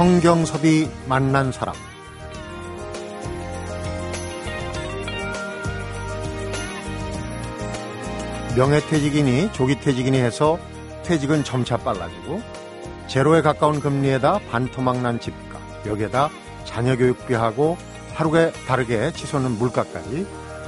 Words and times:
성경섭이 0.00 0.88
만난 1.06 1.52
사람 1.52 1.74
명예퇴직이니 8.56 9.52
조기퇴직이니 9.52 10.16
해서 10.16 10.58
퇴직은 11.04 11.44
점차 11.44 11.76
빨라지고 11.76 12.40
제로에 13.08 13.42
가까운 13.42 13.78
금리에다 13.78 14.38
반토막 14.50 15.02
난 15.02 15.20
집값 15.20 15.60
여기에다 15.84 16.30
자녀 16.64 16.96
교육비하고 16.96 17.76
하루에 18.14 18.52
다르게 18.66 19.12
치솟는 19.12 19.58
물가까지 19.58 20.26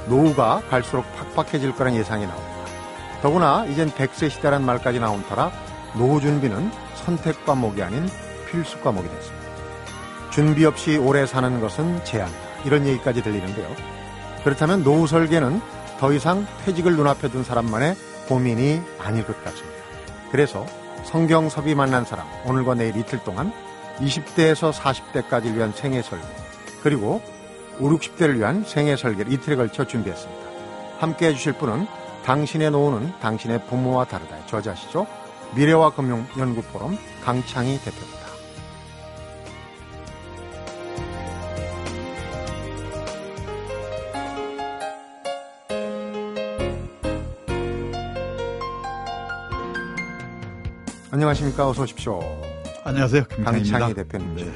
노후가 0.09 0.61
갈수록 0.69 1.05
팍팍해질 1.35 1.73
거란 1.73 1.95
예상이 1.95 2.27
나옵니다. 2.27 2.65
더구나 3.23 3.65
이젠 3.65 3.89
100세 3.89 4.29
시대란 4.29 4.63
말까지 4.63 4.99
나온 4.99 5.23
터라 5.23 5.51
노후 5.95 6.21
준비는 6.21 6.69
선택 7.03 7.43
과목이 7.47 7.81
아닌 7.81 8.07
필수 8.53 8.79
과목이 8.81 9.09
됐습니다. 9.09 9.47
준비 10.29 10.63
없이 10.65 10.97
오래 10.97 11.25
사는 11.25 11.59
것은 11.59 12.03
재앙이다. 12.05 12.39
이런 12.65 12.85
얘기까지 12.85 13.23
들리는데요. 13.23 13.67
그렇다면 14.43 14.83
노후 14.83 15.07
설계는 15.07 15.59
더 15.99 16.13
이상 16.13 16.45
퇴직을 16.63 16.95
눈앞에 16.95 17.29
둔 17.29 17.43
사람만의 17.43 17.95
고민이 18.27 18.81
아닐 18.99 19.25
것 19.25 19.43
같습니다. 19.43 19.83
그래서 20.31 20.65
성경섭이 21.03 21.75
만난 21.75 22.05
사람, 22.05 22.27
오늘과 22.45 22.75
내일 22.75 22.95
이틀 22.95 23.19
동안 23.23 23.51
20대에서 23.99 24.71
40대까지를 24.71 25.55
위한 25.55 25.71
생애 25.73 26.01
설계, 26.01 26.25
그리고 26.81 27.21
5, 27.79 27.89
60대를 27.89 28.37
위한 28.37 28.63
생애 28.65 28.95
설계를 28.95 29.31
이틀에 29.33 29.55
걸쳐 29.55 29.85
준비했습니다. 29.85 30.43
함께 30.99 31.27
해주실 31.27 31.53
분은 31.53 31.87
당신의 32.25 32.71
노후는 32.71 33.19
당신의 33.19 33.65
부모와 33.67 34.05
다르다. 34.05 34.45
저자시죠. 34.45 35.05
미래와 35.55 35.91
금융연구포럼 35.91 36.97
강창희 37.23 37.79
대표입니다. 37.79 38.22
안녕하십니까. 51.23 51.69
어서 51.69 51.83
오십시오. 51.83 52.19
안녕하세요. 52.83 53.23
김창희입니다. 53.29 53.79
강창희 53.79 53.93
대표님. 53.93 54.35
네. 54.35 54.51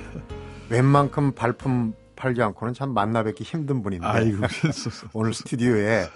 웬만큼 0.70 1.32
발품 1.32 1.94
팔지 2.18 2.42
않고는 2.42 2.74
참 2.74 2.94
만나 2.94 3.24
뵙기 3.24 3.46
힘든 3.46 3.82
분인데. 3.82 4.06
아이고, 4.06 4.44
오늘 5.14 5.34
스튜디오에 5.34 6.10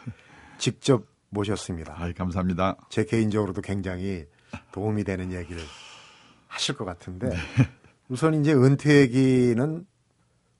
직접 0.58 1.06
모셨습니다. 1.30 1.96
아이, 1.98 2.14
감사합니다. 2.14 2.76
제 2.90 3.06
개인적으로도 3.06 3.62
굉장히 3.62 4.26
도움이 4.74 5.06
되는 5.06 5.32
얘기를 5.32 5.62
하실 6.48 6.76
것 6.76 6.84
같은데. 6.84 7.30
네. 7.30 7.36
우선 8.10 8.34
이제 8.34 8.54
은퇴 8.54 9.00
얘기는 9.00 9.86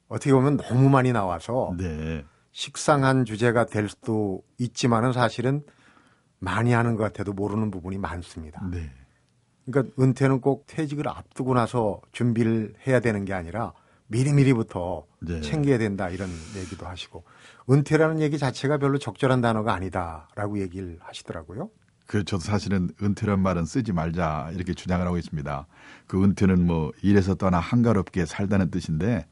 어떻게 0.08 0.32
보면 0.32 0.56
너무 0.56 0.90
많이 0.90 1.12
나와서 1.12 1.76
네. 1.78 2.24
식상한 2.54 3.26
주제가 3.26 3.66
될 3.66 3.90
수도 3.90 4.42
있지만은 4.58 5.12
사실은 5.12 5.66
많이 6.40 6.72
하는 6.72 6.96
것 6.96 7.04
같아도 7.04 7.34
모르는 7.34 7.72
부분이 7.72 7.98
많습니다. 7.98 8.66
네. 8.72 8.90
그러니까 9.66 9.94
은퇴는 10.00 10.42
꼭 10.42 10.66
퇴직을 10.68 11.08
앞두고 11.08 11.54
나서 11.54 12.02
준비를 12.12 12.74
해야 12.88 13.00
되는 13.00 13.26
게 13.26 13.34
아니라 13.34 13.74
미리미리부터 14.08 15.06
네. 15.20 15.42
챙겨야 15.42 15.78
된다 15.78 16.10
이런 16.10 16.30
얘기도 16.58 16.86
하시고 16.86 17.24
은퇴라는 17.70 18.22
얘기 18.22 18.38
자체가 18.38 18.78
별로 18.78 18.98
적절한 18.98 19.42
단어가 19.42 19.74
아니다라고 19.74 20.60
얘기를 20.60 20.98
하시더라고요. 21.02 21.70
그 22.08 22.26
저도 22.26 22.42
사실은 22.42 22.90
은퇴란 23.02 23.40
말은 23.40 23.64
쓰지 23.64 23.94
말자 23.94 24.52
이렇게 24.54 24.74
주장을 24.74 25.06
하고 25.06 25.18
있습니다. 25.18 25.66
그 26.08 26.22
은퇴는 26.22 26.66
뭐 26.66 26.92
일에서 27.02 27.36
떠나 27.36 27.60
한가롭게 27.60 28.26
살다는 28.26 28.70
뜻인데 28.70 29.26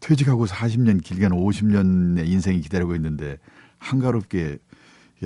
퇴직하고 0.00 0.44
40년 0.44 1.02
길게는 1.02 1.34
50년의 1.36 2.26
인생이 2.26 2.60
기다리고 2.60 2.94
있는데 2.96 3.38
한가롭게 3.78 4.58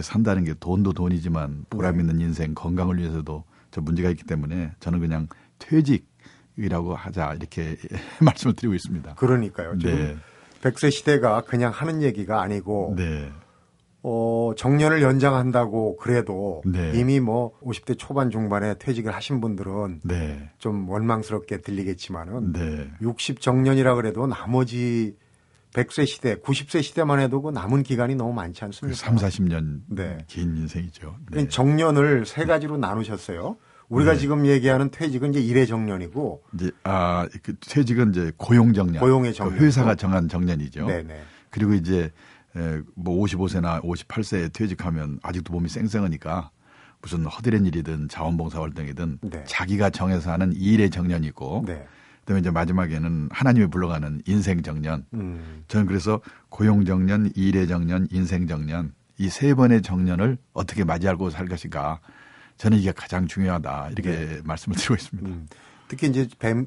산다는 0.00 0.44
게 0.44 0.54
돈도 0.54 0.92
돈이지만 0.92 1.66
보람 1.70 1.98
있는 1.98 2.20
인생 2.20 2.54
건강을 2.54 2.98
위해서도 2.98 3.42
저 3.76 3.82
문제가 3.82 4.08
있기 4.08 4.24
때문에 4.24 4.72
저는 4.80 5.00
그냥 5.00 5.28
퇴직이라고 5.58 6.94
하자 6.94 7.34
이렇게 7.34 7.76
말씀을 8.24 8.56
드리고 8.56 8.72
있습니다. 8.74 9.16
그러니까요. 9.16 9.76
지금 9.76 9.94
네. 9.94 10.16
100세 10.62 10.90
시대가 10.90 11.42
그냥 11.42 11.72
하는 11.72 12.00
얘기가 12.02 12.40
아니고 12.40 12.94
네. 12.96 13.30
어, 14.02 14.52
정년을 14.56 15.02
연장한다고 15.02 15.98
그래도 15.98 16.62
네. 16.64 16.92
이미 16.94 17.20
뭐 17.20 17.52
50대 17.60 17.98
초반 17.98 18.30
중반에 18.30 18.78
퇴직을 18.78 19.14
하신 19.14 19.42
분들은 19.42 20.00
네. 20.04 20.50
좀 20.56 20.88
원망스럽게 20.88 21.60
들리겠지만은 21.60 22.54
60 23.02 23.42
정년이라 23.42 23.94
그래도 23.96 24.26
나머지 24.26 25.18
100세 25.74 26.06
시대, 26.06 26.36
90세 26.36 26.82
시대만 26.82 27.20
해도 27.20 27.42
그 27.42 27.50
남은 27.50 27.82
기간이 27.82 28.14
너무 28.14 28.32
많지 28.32 28.64
않습니까? 28.64 28.96
3, 28.96 29.16
40년 29.16 29.82
네. 29.88 30.16
긴 30.28 30.56
인생이죠. 30.56 31.16
네. 31.30 31.48
정년을 31.48 32.24
세 32.24 32.46
가지로 32.46 32.78
나누셨어요. 32.78 33.58
우리가 33.88 34.12
네. 34.14 34.18
지금 34.18 34.46
얘기하는 34.46 34.90
퇴직은 34.90 35.30
이제 35.30 35.40
일회 35.40 35.64
정년이고 35.66 36.42
이제 36.54 36.70
아, 36.84 37.26
그 37.42 37.54
퇴직은 37.60 38.10
이제 38.10 38.32
고용 38.36 38.72
정년. 38.72 39.00
고용의 39.00 39.34
정년. 39.34 39.58
그 39.58 39.64
회사가 39.64 39.94
정한 39.94 40.28
정년이죠. 40.28 40.86
네네. 40.86 41.22
그리고 41.50 41.74
이제 41.74 42.10
뭐 42.94 43.22
55세나 43.24 43.82
58세에 43.82 44.52
퇴직하면 44.52 45.20
아직도 45.22 45.52
몸이 45.52 45.68
쌩쌩하니까 45.68 46.50
무슨 47.02 47.24
허드렛 47.26 47.64
일이든 47.66 48.08
자원봉사 48.08 48.60
활동이든 48.60 49.18
네. 49.22 49.44
자기가 49.46 49.90
정해서 49.90 50.32
하는 50.32 50.52
일의 50.54 50.90
정년이고 50.90 51.64
네. 51.66 51.86
그다음에 52.20 52.40
이제 52.40 52.50
마지막에는 52.50 53.28
하나님이 53.30 53.68
불러가는 53.68 54.22
인생 54.26 54.62
정년. 54.62 55.04
음. 55.14 55.62
저는 55.68 55.86
그래서 55.86 56.20
고용 56.48 56.84
정년, 56.84 57.30
일의 57.36 57.68
정년, 57.68 58.08
인생 58.10 58.46
정년 58.48 58.92
이 59.18 59.28
세 59.28 59.54
번의 59.54 59.82
정년을 59.82 60.36
어떻게 60.52 60.82
맞이하고 60.84 61.30
살 61.30 61.46
것인가. 61.46 62.00
저는 62.56 62.78
이게 62.78 62.92
가장 62.92 63.26
중요하다 63.26 63.90
이렇게 63.92 64.10
네. 64.10 64.40
말씀을 64.44 64.76
드리고 64.76 64.94
있습니다. 64.94 65.28
음. 65.28 65.48
특히 65.88 66.08
이제 66.08 66.26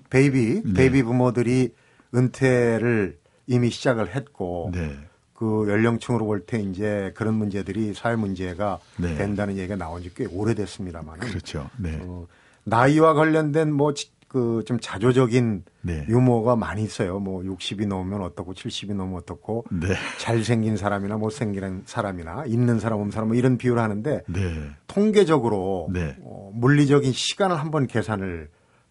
베이비 0.10 0.62
네. 0.66 0.74
베이비 0.74 1.04
부머들이 1.04 1.74
은퇴를 2.16 3.18
이미 3.48 3.70
시작을 3.70 4.16
했고 4.16 4.72
네. 4.74 4.96
그 5.34 5.66
연령층으로 5.70 6.26
볼 6.26 6.46
때 6.46 6.60
이제 6.60 7.12
그런 7.16 7.36
문제들이 7.36 7.94
사회 7.94 8.16
문제가 8.16 8.80
네. 8.98 9.16
된다는 9.16 9.58
얘기가 9.58 9.76
나온 9.76 10.02
지 10.02 10.14
꽤 10.14 10.26
오래됐습니다만 10.26 11.20
그렇죠. 11.20 11.70
네. 11.78 11.98
어, 12.02 12.28
나이와 12.66 13.14
관련된 13.14 13.72
뭐 13.72 13.94
그 14.30 14.64
좀 14.66 14.80
자조적인 14.80 15.64
네. 15.82 16.06
유머가 16.08 16.56
많이 16.56 16.84
있어요. 16.84 17.20
뭐 17.20 17.42
60이 17.42 17.88
넘으면 17.88 18.22
어떻고 18.22 18.54
70이 18.54 18.94
넘으면 18.94 19.18
어떻고 19.18 19.66
네. 19.72 19.96
잘생긴 20.20 20.78
사람이나 20.78 21.18
못생긴 21.18 21.82
사람이나 21.86 22.46
있는 22.46 22.80
사람 22.80 23.00
없는 23.00 23.12
사람 23.12 23.30
뭐 23.30 23.36
이런 23.36 23.58
비유를 23.58 23.82
하는데 23.82 24.22
네. 24.28 24.70
통계적으로 24.86 25.90
네. 25.92 26.16
어, 26.22 26.52
물리적인 26.54 27.12
시간을 27.12 27.60
한번 27.60 27.88
계산을 27.88 28.50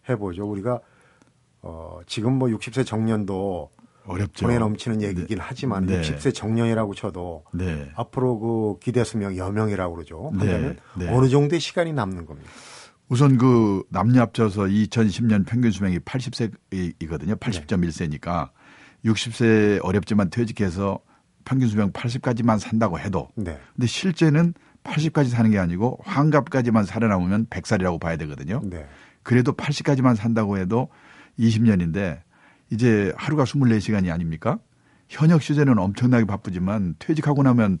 해보죠. 0.09 0.45
우리가 0.45 0.81
어, 1.61 1.99
지금 2.05 2.33
뭐 2.33 2.49
60세 2.49 2.85
정년도 2.85 3.69
어렵죠. 4.05 4.45
돈에 4.47 4.59
넘치는 4.59 5.01
얘기긴 5.01 5.37
네. 5.37 5.43
하지만 5.45 5.85
네. 5.85 6.01
60세 6.01 6.33
정년이라고 6.33 6.95
쳐도 6.95 7.45
네. 7.53 7.89
앞으로 7.95 8.39
그 8.39 8.79
기대 8.79 9.05
수명 9.05 9.37
여명이라고 9.37 9.95
그러죠. 9.95 10.31
하면 10.33 10.77
네. 10.97 11.07
어느 11.09 11.29
정도의 11.29 11.61
시간이 11.61 11.93
남는 11.93 12.25
겁니다. 12.25 12.49
우선 13.09 13.37
그 13.37 13.83
남녀 13.89 14.21
합쳐서 14.21 14.63
2010년 14.63 15.45
평균 15.45 15.71
수명이 15.71 15.99
80세이거든요. 15.99 17.39
80.1세니까 17.39 18.49
60세 19.03 19.79
어렵지만 19.83 20.29
퇴직해서 20.29 20.99
평균 21.43 21.67
수명 21.67 21.91
80까지만 21.91 22.59
산다고 22.59 22.99
해도 22.99 23.29
네. 23.35 23.59
근데 23.75 23.87
실제는 23.87 24.53
80까지 24.83 25.29
사는 25.29 25.49
게 25.49 25.57
아니고 25.57 25.99
환갑까지만 26.03 26.85
살아남으면 26.85 27.47
100살이라고 27.47 27.99
봐야 27.99 28.15
되거든요. 28.17 28.61
네. 28.63 28.85
그래도 29.23 29.53
80까지만 29.53 30.15
산다고 30.15 30.59
해도 30.59 30.89
20년인데 31.39 32.21
이제 32.69 33.11
하루가 33.17 33.43
24시간이 33.43 34.11
아닙니까? 34.11 34.59
현역 35.07 35.41
시대는 35.41 35.79
엄청나게 35.79 36.25
바쁘지만 36.25 36.95
퇴직하고 36.99 37.41
나면 37.41 37.79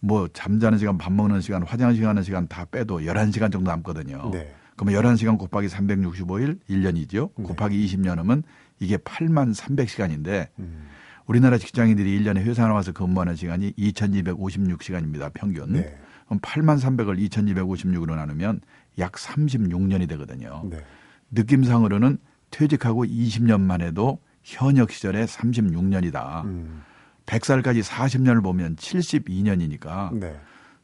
뭐 0.00 0.28
잠자는 0.28 0.76
시간, 0.76 0.98
밥 0.98 1.12
먹는 1.12 1.40
시간, 1.40 1.62
화장실 1.62 2.04
가는 2.04 2.22
시간 2.22 2.46
다 2.46 2.66
빼도 2.66 3.00
11시간 3.00 3.50
정도 3.50 3.70
남거든요. 3.70 4.30
네. 4.30 4.54
그러면 4.76 5.02
11시간 5.02 5.38
곱하기 5.38 5.68
365일 5.68 6.58
1년이죠. 6.68 7.30
네. 7.36 7.44
곱하기 7.44 7.86
20년이면 7.86 8.42
이게 8.78 8.96
8만 8.98 9.54
300시간인데 9.54 10.48
음. 10.58 10.88
우리나라 11.26 11.58
직장인들이 11.58 12.20
1년에 12.20 12.38
회사 12.38 12.66
나와서 12.68 12.92
근무하는 12.92 13.34
시간이 13.34 13.72
2256시간입니다. 13.72 15.32
평균. 15.32 15.72
네. 15.72 15.98
그럼 16.26 16.40
8만 16.40 16.78
300을 16.80 17.28
2256으로 17.30 18.14
나누면 18.14 18.60
약 18.98 19.12
36년이 19.12 20.08
되거든요. 20.10 20.62
네. 20.70 20.84
느낌상으로는 21.30 22.18
퇴직하고 22.50 23.04
20년만 23.04 23.80
해도 23.80 24.20
현역 24.42 24.92
시절에 24.92 25.24
36년이다. 25.24 26.44
음. 26.44 26.82
100살까지 27.26 27.82
40년을 27.82 28.42
보면 28.42 28.76
72년이니까 28.76 30.16
네. 30.16 30.38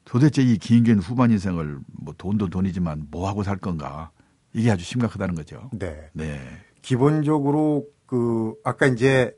도대체 0.04 0.42
이 0.42 0.58
긴 0.58 0.84
긴 0.84 0.98
후반 0.98 1.30
인생을 1.30 1.78
뭐 1.92 2.14
돈도 2.16 2.48
돈이지만 2.48 3.06
뭐 3.10 3.28
하고 3.28 3.42
살 3.42 3.56
건가 3.56 4.10
이게 4.52 4.70
아주 4.70 4.84
심각하다는 4.84 5.34
거죠. 5.34 5.70
네. 5.72 6.10
네. 6.12 6.40
기본적으로 6.82 7.86
그 8.06 8.54
아까 8.64 8.86
이제 8.86 9.34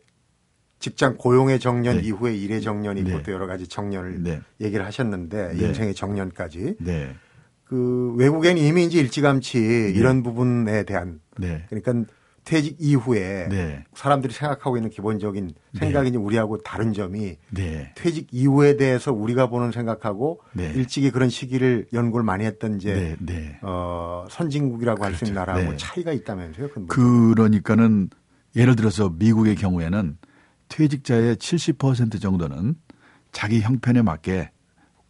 직장 0.79 1.17
고용의 1.17 1.61
정년 1.61 1.99
네. 1.99 2.03
이후에 2.05 2.35
일의 2.37 2.61
정년이 2.63 3.05
네. 3.05 3.23
또 3.23 3.33
여러 3.33 3.47
가지 3.47 3.69
정년을 3.69 4.23
네. 4.23 4.41
얘기를 4.61 4.85
하셨는데 4.85 5.55
네. 5.55 5.67
인생의 5.67 5.95
정년까지 5.95 6.77
네. 6.81 7.15
그 7.65 8.15
외국엔 8.17 8.59
이미 8.59 8.85
이제 8.85 8.99
일찌감치 9.01 9.59
네. 9.61 9.91
이런 9.91 10.23
부분에 10.23 10.83
대한 10.85 11.21
그러니까 11.69 12.13
퇴직 12.45 12.77
이후에 12.79 13.49
네. 13.49 13.85
사람들이 13.95 14.33
생각하고 14.33 14.77
있는 14.77 14.91
기본적인 14.91 15.55
생각이 15.79 16.11
네. 16.11 16.19
우리하고 16.19 16.59
다른 16.59 16.93
점이 16.93 17.39
네. 17.51 17.93
퇴직 17.95 18.29
이후에 18.33 18.77
대해서 18.77 19.13
우리가 19.13 19.49
보는 19.49 19.73
생각하고 19.73 20.41
네. 20.53 20.71
일찍이 20.75 21.11
그런 21.11 21.31
시기를 21.31 21.87
연구를 21.93 22.25
많이 22.25 22.45
했던 22.45 22.77
이제 22.77 22.95
네. 22.95 23.35
네. 23.35 23.59
어, 23.63 24.27
선진국이라고 24.31 25.01
그렇죠. 25.01 25.13
할수 25.13 25.25
있는 25.25 25.35
나라하고 25.35 25.77
차이가 25.77 26.13
있다면서요. 26.13 26.69
그러니까는 26.89 28.11
예를 28.57 28.77
들어서 28.77 29.09
미국의 29.11 29.57
경우에는 29.57 30.19
퇴직자의 30.69 31.37
70% 31.37 32.21
정도는 32.21 32.75
자기 33.33 33.61
형편에 33.61 34.03
맞게 34.03 34.51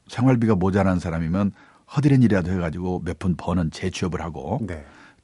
생활비가 0.08 0.54
모자란 0.54 0.98
사람이면 0.98 1.52
허드렛 1.96 2.22
일이라도 2.22 2.50
해가지고 2.52 3.02
몇 3.04 3.18
푼 3.18 3.34
버는 3.36 3.70
재취업을 3.70 4.20
하고 4.22 4.60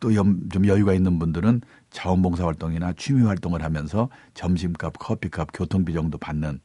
또 0.00 0.10
좀 0.10 0.66
여유가 0.66 0.94
있는 0.94 1.18
분들은 1.18 1.60
자원봉사 1.90 2.46
활동이나 2.46 2.92
취미 2.96 3.22
활동을 3.22 3.62
하면서 3.62 4.08
점심값, 4.34 4.98
커피값, 4.98 5.48
교통비 5.52 5.92
정도 5.92 6.18
받는 6.18 6.60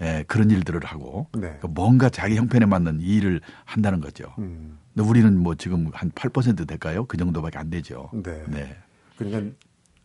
예, 0.00 0.24
그런 0.26 0.50
일들을 0.50 0.84
하고 0.84 1.28
네. 1.34 1.40
그러니까 1.42 1.68
뭔가 1.68 2.08
자기 2.08 2.36
형편에 2.36 2.66
맞는 2.66 3.00
일을 3.00 3.40
한다는 3.64 4.00
거죠. 4.00 4.24
음. 4.38 4.78
근데 4.94 5.08
우리는 5.08 5.38
뭐 5.38 5.54
지금 5.54 5.90
한 5.92 6.10
8% 6.10 6.66
될까요? 6.66 7.04
그 7.06 7.16
정도밖에 7.16 7.58
안 7.58 7.70
되죠. 7.70 8.10
네. 8.12 8.42
네. 8.48 8.76
그러니까 9.16 9.54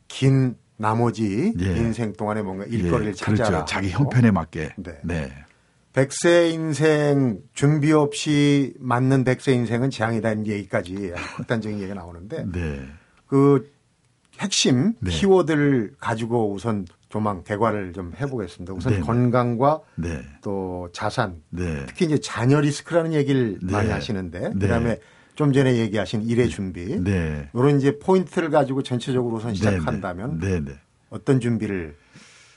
긴 0.07 0.56
나머지 0.77 1.54
예. 1.59 1.77
인생 1.77 2.13
동안에 2.13 2.44
뭔가 2.44 2.65
일거리를 2.65 3.07
예. 3.07 3.13
찾아라. 3.13 3.50
그렇죠. 3.50 3.65
자기 3.65 3.89
형편에 3.89 4.31
맞게. 4.31 4.74
네. 4.77 5.00
네. 5.04 5.31
백세 5.94 6.51
인생 6.51 7.39
준비 7.54 7.92
없이 7.92 8.75
맞는 8.80 9.24
백세 9.24 9.54
인생은 9.54 9.89
재앙이다는 9.89 10.45
얘기까지 10.45 11.12
극단적인 11.38 11.80
얘기가 11.80 11.95
나오는데 11.95 12.45
네. 12.51 12.86
그 13.25 13.68
핵심 14.39 14.93
네. 14.99 15.11
키워드를 15.11 15.95
가지고 15.99 16.51
우선 16.53 16.85
조망 17.09 17.43
대화를 17.43 17.93
좀 17.93 18.13
해보겠습니다. 18.19 18.73
우선 18.73 18.93
네. 18.93 18.99
건강과 18.99 19.79
네. 19.95 20.21
또 20.41 20.89
자산, 20.91 21.41
네. 21.49 21.85
특히 21.87 22.05
이제 22.05 22.19
자녀 22.19 22.59
리스크라는 22.59 23.13
얘기를 23.13 23.57
네. 23.61 23.71
많이 23.71 23.89
하시는데 23.89 24.53
그다음에 24.59 24.99
좀 25.35 25.53
전에 25.53 25.77
얘기하신 25.77 26.23
일의 26.23 26.49
준비 26.49 26.81
이런 26.83 27.77
이제 27.77 27.97
포인트를 27.99 28.49
가지고 28.49 28.83
전체적으로 28.83 29.37
우선 29.37 29.53
시작한다면 29.53 30.41
어떤 31.09 31.39
준비를 31.39 31.95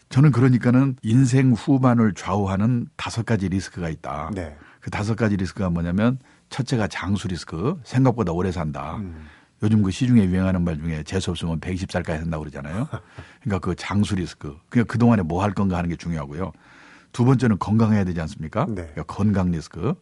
저는 0.09 0.33
그러니까는 0.33 0.97
인생 1.03 1.53
후반을 1.53 2.15
좌우하는 2.15 2.89
다섯 2.97 3.25
가지 3.25 3.49
리스크가 3.49 3.89
있다. 3.89 4.31
네. 4.35 4.57
그 4.81 4.91
다섯 4.91 5.15
가지 5.15 5.37
리스크가 5.37 5.71
뭐냐면 5.71 6.19
첫째가 6.49 6.89
장수 6.89 7.29
리스크, 7.29 7.79
생각보다 7.85 8.33
오래 8.33 8.51
산다. 8.51 8.97
음. 8.97 9.29
요즘 9.63 9.83
그 9.83 9.91
시중에 9.91 10.25
유행하는 10.25 10.63
말 10.63 10.79
중에 10.79 11.03
재수 11.03 11.31
없으면 11.31 11.61
120살까지 11.61 12.19
산다고 12.21 12.43
그러잖아요. 12.45 12.89
그러니까 13.43 13.59
그 13.59 13.75
장수 13.75 14.15
리스크. 14.17 14.57
그러니까 14.71 14.91
그동안에 14.93 15.23
뭐 15.23 15.43
할 15.43 15.53
건가 15.53 15.77
하는 15.77 15.91
게 15.91 15.97
중요하고요. 15.97 16.53
두 17.13 17.25
번째는 17.25 17.59
건강해야 17.59 18.05
되지 18.05 18.21
않습니까? 18.23 18.65
네. 18.67 18.75
그러니까 18.75 19.03
건강 19.05 19.51
리스크. 19.51 19.95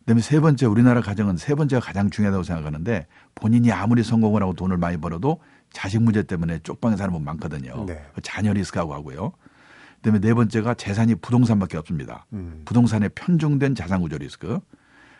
그다음에 0.00 0.20
세 0.22 0.40
번째 0.40 0.66
우리나라 0.66 1.00
가정은 1.00 1.36
세 1.36 1.54
번째가 1.54 1.80
가장 1.84 2.10
중요하다고 2.10 2.42
생각하는데 2.42 3.06
본인이 3.34 3.70
아무리 3.72 4.02
성공을 4.02 4.42
하고 4.42 4.54
돈을 4.54 4.78
많이 4.78 4.96
벌어도 4.96 5.40
자식 5.70 6.02
문제 6.02 6.22
때문에 6.22 6.60
쪽방에 6.60 6.96
사는 6.96 7.12
분 7.12 7.22
많거든요. 7.24 7.84
네. 7.86 8.02
그 8.14 8.22
자녀 8.22 8.52
리스크하고 8.52 8.94
하고요. 8.94 9.32
그다음에 9.96 10.20
네 10.20 10.32
번째가 10.32 10.74
재산이 10.74 11.16
부동산밖에 11.16 11.76
없습니다. 11.76 12.24
음. 12.32 12.62
부동산에 12.64 13.08
편중된 13.08 13.74
자산 13.74 14.00
구조 14.00 14.16
리스크. 14.16 14.58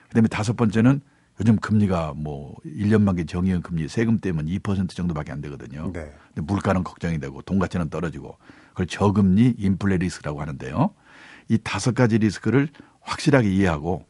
그다음에 0.09 0.29
다섯 0.29 0.57
번째는 0.57 1.03
요즘 1.41 1.57
금리가 1.57 2.15
뭐 2.17 2.57
1년 2.67 3.03
만기 3.03 3.27
정의연 3.27 3.63
금리 3.63 3.89
세금 3.89 4.19
때문에 4.19 4.51
2% 4.59 4.91
정도밖에 4.91 5.33
안 5.33 5.41
되거든요. 5.43 5.91
네. 5.93 6.11
근데 6.35 6.43
물가는 6.43 6.83
걱정이 6.83 7.21
되고 7.21 7.43
돈 7.43 7.59
가치는 7.59 7.91
떨어지고 7.91 8.37
그걸 8.71 8.87
저금리 8.87 9.55
인플레 9.59 9.99
리스크라고 9.99 10.41
하는데요. 10.41 10.91
이 11.49 11.59
다섯 11.63 11.95
가지 11.95 12.19
리스크를 12.19 12.69
확실하게 13.01 13.51
이해하고 13.51 14.05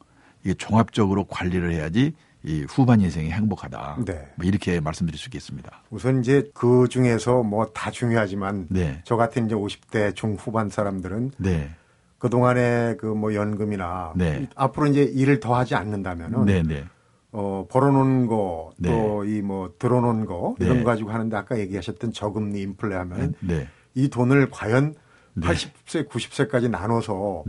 이게 0.45 0.55
종합적으로 0.55 1.25
관리를 1.25 1.73
해야지 1.73 2.15
이 2.45 2.65
후반 2.69 3.01
인생이 3.01 3.31
행복하다. 3.31 3.99
네. 4.07 4.29
뭐 4.37 4.47
이렇게 4.47 4.81
말씀드릴 4.81 5.19
수 5.19 5.27
있겠습니다. 5.29 5.83
우선 5.91 6.21
이제 6.21 6.49
그 6.55 6.87
중에서 6.89 7.43
뭐 7.43 7.67
다 7.75 7.91
중요하지만 7.91 8.67
네. 8.71 9.01
저 9.05 9.17
같은 9.17 9.47
이제 9.47 9.55
50대 9.55 10.15
중후반 10.15 10.71
사람들은 10.71 11.33
네. 11.39 11.71
그동안에 12.19 12.97
그 12.97 13.07
뭐 13.15 13.35
연금이나 13.35 14.13
네. 14.17 14.49
앞으로 14.55 14.87
이제 14.87 15.03
일을 15.03 15.41
더 15.41 15.57
하지 15.57 15.75
않는다면은 15.75 16.45
네, 16.47 16.63
네. 16.63 16.85
어, 17.33 17.67
벌어놓은 17.71 18.27
거, 18.27 18.71
네. 18.79 18.91
또이 18.91 19.43
뭐 19.43 19.75
들어놓은 19.79 20.25
거, 20.25 20.57
네. 20.59 20.67
이런 20.67 20.79
거 20.83 20.91
가지고 20.91 21.11
하는데 21.11 21.37
아까 21.37 21.59
얘기하셨던 21.59 22.13
저금리 22.13 22.63
인플레 22.63 22.95
하면 22.97 23.35
네. 23.41 23.69
이 23.95 24.09
돈을 24.09 24.49
과연 24.51 24.95
80세, 25.37 26.09
90세까지 26.09 26.71
나눠서 26.71 27.45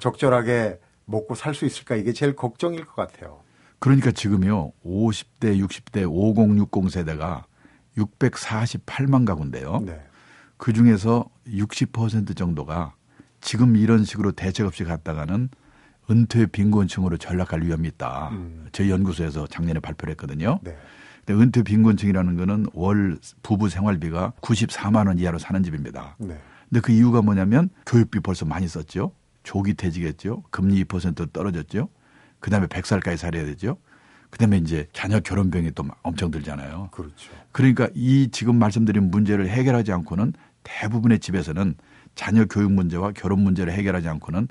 적절하게 0.00 0.80
먹고 1.04 1.34
살 1.34 1.54
수 1.54 1.66
있을까 1.66 1.94
이게 1.96 2.12
제일 2.12 2.34
걱정일 2.34 2.84
것 2.84 2.94
같아요. 2.96 3.40
그러니까 3.78 4.10
지금요, 4.10 4.72
50대, 4.84 5.58
60대, 5.64 6.04
5060 6.10 6.90
세대가 6.90 7.44
648만 7.96 9.24
가구인데요. 9.26 9.84
그 10.56 10.72
중에서 10.72 11.28
60% 11.46 12.36
정도가 12.36 12.94
지금 13.40 13.76
이런 13.76 14.04
식으로 14.04 14.32
대책 14.32 14.66
없이 14.66 14.84
갔다가는 14.84 15.48
은퇴 16.10 16.46
빈곤층으로 16.46 17.16
전락할 17.16 17.62
위험이 17.62 17.88
있다. 17.88 18.30
음. 18.32 18.66
저희 18.72 18.90
연구소에서 18.90 19.46
작년에 19.46 19.80
발표를 19.80 20.12
했거든요. 20.12 20.58
네. 20.62 20.76
근데 21.24 21.42
은퇴 21.42 21.62
빈곤층이라는 21.62 22.36
거는 22.36 22.66
월 22.72 23.18
부부 23.42 23.68
생활비가 23.68 24.32
94만 24.40 25.06
원 25.08 25.18
이하로 25.18 25.38
사는 25.38 25.62
집입니다. 25.62 26.16
네. 26.18 26.38
근데 26.68 26.80
그 26.80 26.92
이유가 26.92 27.22
뭐냐면 27.22 27.68
교육비 27.86 28.20
벌써 28.20 28.46
많이 28.46 28.66
썼죠. 28.66 29.12
조기 29.42 29.74
퇴직했죠. 29.74 30.44
금리 30.50 30.82
2% 30.84 31.32
떨어졌죠. 31.32 31.88
그다음에 32.40 32.66
100살까지 32.66 33.16
살아야 33.16 33.44
되죠. 33.44 33.78
그다음에 34.30 34.58
이제 34.58 34.86
자녀 34.92 35.20
결혼병이 35.20 35.72
또 35.74 35.84
엄청 36.02 36.30
들잖아요. 36.30 36.88
그렇죠. 36.92 37.32
그러니까 37.52 37.88
이 37.94 38.28
지금 38.30 38.56
말씀드린 38.58 39.10
문제를 39.10 39.48
해결하지 39.48 39.92
않고는 39.92 40.34
대부분의 40.64 41.18
집에서는 41.18 41.74
자녀 42.14 42.44
교육 42.44 42.72
문제와 42.72 43.12
결혼 43.12 43.40
문제를 43.40 43.72
해결하지 43.72 44.08
않고는 44.08 44.48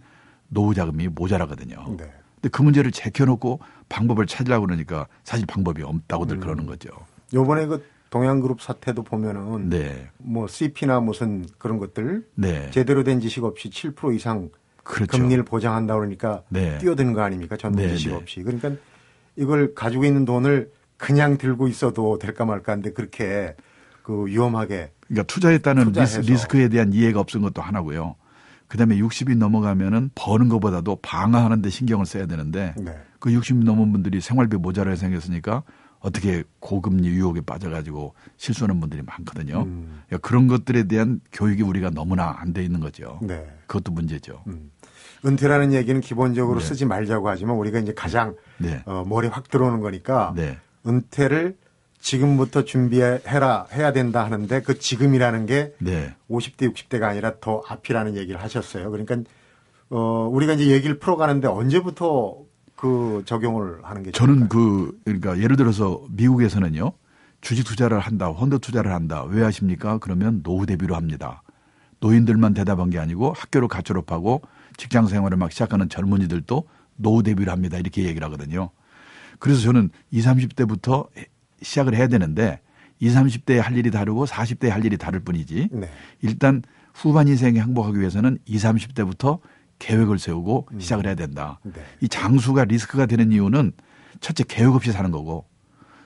노후 0.49 0.73
자금이 0.73 1.07
모자라거든요. 1.09 1.75
네. 1.97 2.11
근데 2.35 2.49
그 2.51 2.61
문제를 2.61 2.91
제껴놓고 2.91 3.59
방법을 3.89 4.27
찾으려고 4.27 4.65
그러니까 4.65 5.07
사실 5.23 5.45
방법이 5.45 5.83
없다고들 5.83 6.37
음. 6.37 6.39
그러는 6.39 6.65
거죠. 6.65 6.89
요번에 7.33 7.65
그 7.65 7.83
동양그룹 8.09 8.61
사태도 8.61 9.03
보면은 9.03 9.69
네. 9.69 10.09
뭐 10.17 10.47
CP나 10.47 10.99
무슨 11.01 11.45
그런 11.57 11.77
것들 11.77 12.25
네. 12.35 12.69
제대로 12.71 13.03
된 13.03 13.19
지식 13.19 13.43
없이 13.43 13.69
7% 13.69 14.15
이상 14.15 14.49
그렇죠. 14.83 15.17
금리를 15.17 15.43
보장한다 15.43 15.95
그러니까 15.95 16.43
네. 16.49 16.77
뛰어드는 16.77 17.13
거 17.13 17.21
아닙니까? 17.21 17.57
전문 17.57 17.81
네, 17.83 17.89
지식 17.95 18.09
네. 18.09 18.15
없이. 18.15 18.43
그러니까 18.43 18.71
이걸 19.35 19.73
가지고 19.75 20.05
있는 20.05 20.23
돈을 20.23 20.71
그냥 20.95 21.37
들고 21.37 21.67
있어도 21.67 22.17
될까 22.17 22.45
말까한데 22.45 22.93
그렇게 22.93 23.55
그 24.03 24.25
위험하게 24.25 24.91
그러니까 25.07 25.23
투자했다는 25.27 25.85
투자해서. 25.85 26.21
리스크에 26.21 26.69
대한 26.69 26.93
이해가 26.93 27.19
없은 27.19 27.41
것도 27.41 27.61
하나고요. 27.61 28.15
그다음에 28.67 28.97
60이 28.97 29.37
넘어가면은 29.37 30.11
버는 30.15 30.49
것보다도 30.49 30.97
방어하는 31.01 31.61
데 31.61 31.69
신경을 31.69 32.05
써야 32.05 32.25
되는데 32.25 32.73
네. 32.77 32.97
그 33.19 33.29
60이 33.29 33.63
넘은 33.63 33.91
분들이 33.91 34.19
생활비 34.21 34.57
모자라게 34.57 34.95
생겼으니까 34.97 35.63
어떻게 35.99 36.43
고금리 36.59 37.07
유혹에 37.07 37.41
빠져가지고 37.41 38.13
실수하는 38.37 38.79
분들이 38.79 39.01
많거든요. 39.01 39.63
음. 39.63 40.01
그러니까 40.07 40.27
그런 40.27 40.47
것들에 40.47 40.83
대한 40.83 41.21
교육이 41.31 41.63
우리가 41.63 41.89
너무나 41.89 42.35
안 42.39 42.53
돼 42.53 42.63
있는 42.63 42.79
거죠. 42.79 43.19
네. 43.21 43.47
그것도 43.65 43.91
문제죠. 43.93 44.43
음. 44.47 44.71
은퇴라는 45.25 45.73
얘기는 45.73 45.99
기본적으로 45.99 46.59
네. 46.59 46.65
쓰지 46.65 46.85
말자고 46.85 47.27
하지만 47.29 47.55
우리가 47.55 47.79
이제 47.79 47.93
가장 47.93 48.35
네. 48.59 48.83
어, 48.85 49.03
머리 49.07 49.27
확 49.27 49.49
들어오는 49.49 49.79
거니까 49.79 50.33
네. 50.35 50.57
은퇴를 50.85 51.57
지금부터 51.99 52.63
준비해라 52.63 53.67
해야 53.73 53.91
된다 53.91 54.23
하는데 54.23 54.61
그 54.61 54.79
지금이라는 54.79 55.45
게 55.45 55.73
네. 55.79 56.13
50대 56.29 56.73
60대가 56.73 57.03
아니라 57.03 57.33
더 57.41 57.63
앞이라는 57.67 58.15
얘기를 58.15 58.41
하셨어요. 58.41 58.91
그러니까 58.91 59.17
어 59.89 60.29
우리가 60.31 60.53
이제 60.53 60.67
얘기를 60.67 60.99
풀어가는데 60.99 61.47
언제부터 61.47 62.37
그 62.75 63.23
적용을 63.25 63.79
하는 63.83 64.03
게 64.03 64.11
저는 64.11 64.47
그 64.47 64.97
그러니까 65.03 65.39
예를 65.39 65.55
들어서 65.55 66.01
미국에서는요 66.11 66.93
주식 67.41 67.63
투자를 67.65 67.99
한다, 67.99 68.27
헌드 68.27 68.59
투자를 68.59 68.91
한다. 68.93 69.23
왜 69.23 69.43
하십니까? 69.43 69.97
그러면 69.99 70.41
노후 70.43 70.65
대비로 70.65 70.95
합니다. 70.95 71.43
노인들만 71.99 72.53
대답한 72.53 72.89
게 72.89 72.99
아니고 72.99 73.33
학교를 73.33 73.67
가 73.67 73.81
졸업하고 73.81 74.41
직장 74.77 75.07
생활을 75.07 75.37
막 75.37 75.51
시작하는 75.51 75.89
젊은이들도 75.89 76.63
노후 76.97 77.23
대비를 77.23 77.51
합니다. 77.51 77.77
이렇게 77.77 78.03
얘기를 78.05 78.25
하거든요. 78.25 78.69
그래서 79.39 79.61
저는 79.61 79.89
20, 80.11 80.31
30대부터 80.31 81.07
시작을 81.61 81.95
해야 81.95 82.07
되는데 82.07 82.59
20, 82.99 83.17
30대에 83.45 83.57
할 83.57 83.77
일이 83.77 83.91
다르고 83.91 84.25
40대에 84.25 84.69
할 84.69 84.83
일이 84.85 84.97
다를 84.97 85.19
뿐이지. 85.19 85.69
네. 85.71 85.89
일단 86.21 86.61
후반 86.93 87.27
인생에 87.27 87.59
행복하기 87.59 87.99
위해서는 87.99 88.39
20, 88.45 88.69
30대부터 88.71 89.39
계획을 89.79 90.17
세우고 90.17 90.67
음. 90.73 90.79
시작을 90.79 91.05
해야 91.05 91.15
된다. 91.15 91.59
네. 91.63 91.73
이 92.01 92.07
장수가 92.09 92.65
리스크가 92.65 93.05
되는 93.05 93.31
이유는 93.31 93.73
첫째 94.19 94.43
계획 94.47 94.73
없이 94.73 94.91
사는 94.91 95.11
거고 95.11 95.45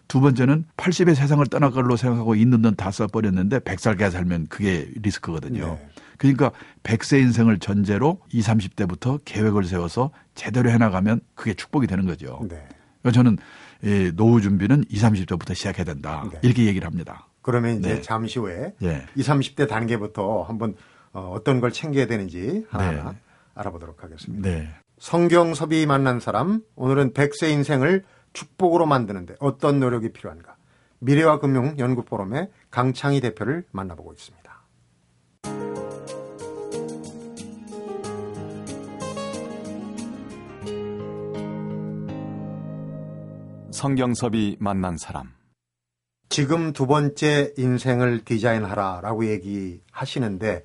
두 0.09 0.19
번째는 0.19 0.65
80의 0.75 1.15
세상을 1.15 1.45
떠날 1.47 1.71
걸로 1.71 1.95
생각하고 1.95 2.35
있는 2.35 2.61
돈 2.61 2.75
다 2.75 2.91
써버렸는데 2.91 3.59
100살까지 3.59 4.11
살면 4.11 4.47
그게 4.49 4.89
리스크거든요. 5.01 5.65
네. 5.65 5.89
그러니까 6.17 6.51
100세 6.83 7.21
인생을 7.21 7.59
전제로 7.59 8.19
20, 8.33 8.75
30대부터 8.75 9.21
계획을 9.23 9.63
세워서 9.63 10.11
제대로 10.35 10.69
해나가면 10.69 11.21
그게 11.35 11.53
축복이 11.53 11.87
되는 11.87 12.05
거죠. 12.05 12.39
네. 12.49 12.61
그러니까 13.01 13.11
저는 13.11 13.37
노후 14.15 14.41
준비는 14.41 14.85
20, 14.89 15.27
30대부터 15.27 15.55
시작해야 15.55 15.83
된다. 15.85 16.27
네. 16.31 16.39
이렇게 16.43 16.65
얘기를 16.65 16.85
합니다. 16.87 17.27
그러면 17.41 17.79
이제 17.79 17.95
네. 17.95 18.01
잠시 18.01 18.39
후에 18.39 18.73
네. 18.79 19.05
20, 19.15 19.31
30대 19.31 19.67
단계부터 19.67 20.43
한번 20.43 20.75
어, 21.13 21.31
어떤 21.35 21.59
걸 21.59 21.71
챙겨야 21.71 22.05
되는지 22.07 22.65
하나 22.69 23.11
네. 23.11 23.17
알아보도록 23.55 24.03
하겠습니다. 24.03 24.47
네. 24.47 24.69
성경섭이 24.99 25.85
만난 25.87 26.19
사람 26.19 26.61
오늘은 26.75 27.13
100세 27.13 27.49
인생을 27.49 28.03
축복으로 28.33 28.85
만드는데 28.85 29.35
어떤 29.39 29.79
노력이 29.79 30.13
필요한가? 30.13 30.55
미래와 30.99 31.39
금융 31.39 31.75
연구 31.79 32.03
포럼의 32.03 32.49
강창희 32.69 33.19
대표를 33.21 33.65
만나보고 33.71 34.13
있습니다. 34.13 34.40
성경섭이 43.81 44.57
만난 44.59 44.95
사람. 44.95 45.31
지금 46.29 46.71
두 46.71 46.85
번째 46.85 47.51
인생을 47.57 48.23
디자인하라라고 48.23 49.25
얘기하시는데 49.25 50.63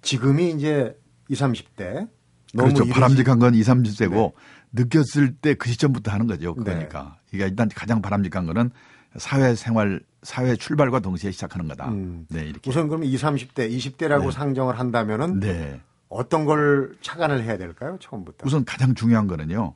지금이 0.00 0.52
이제 0.52 0.98
20, 1.28 1.44
30대 1.44 2.08
그렇죠. 2.56 2.86
바람직한 2.86 3.38
건 3.38 3.54
20, 3.54 3.70
30세고 3.74 4.10
네. 4.12 4.32
느꼈을 4.72 5.34
때 5.34 5.54
그 5.54 5.68
시점부터 5.68 6.10
하는 6.10 6.26
거죠. 6.26 6.54
네. 6.56 6.64
그러니까. 6.64 7.18
네. 7.26 7.30
그러니까 7.32 7.48
일단 7.50 7.68
가장 7.74 8.00
바람직한 8.00 8.46
거는 8.46 8.70
사회 9.16 9.54
생활, 9.54 10.00
사회 10.22 10.56
출발과 10.56 11.00
동시에 11.00 11.32
시작하는 11.32 11.68
거다. 11.68 11.90
음. 11.90 12.24
네, 12.30 12.46
이렇게. 12.46 12.70
우선 12.70 12.88
그럼 12.88 13.04
20, 13.04 13.20
30대, 13.26 13.70
20대라고 13.76 14.24
네. 14.24 14.30
상정을 14.30 14.78
한다면은 14.78 15.38
네. 15.38 15.82
어떤 16.08 16.46
걸 16.46 16.96
착안을 17.02 17.42
해야 17.44 17.58
될까요? 17.58 17.98
처음부터. 18.00 18.46
우선 18.46 18.64
가장 18.64 18.94
중요한 18.94 19.26
거는요. 19.26 19.74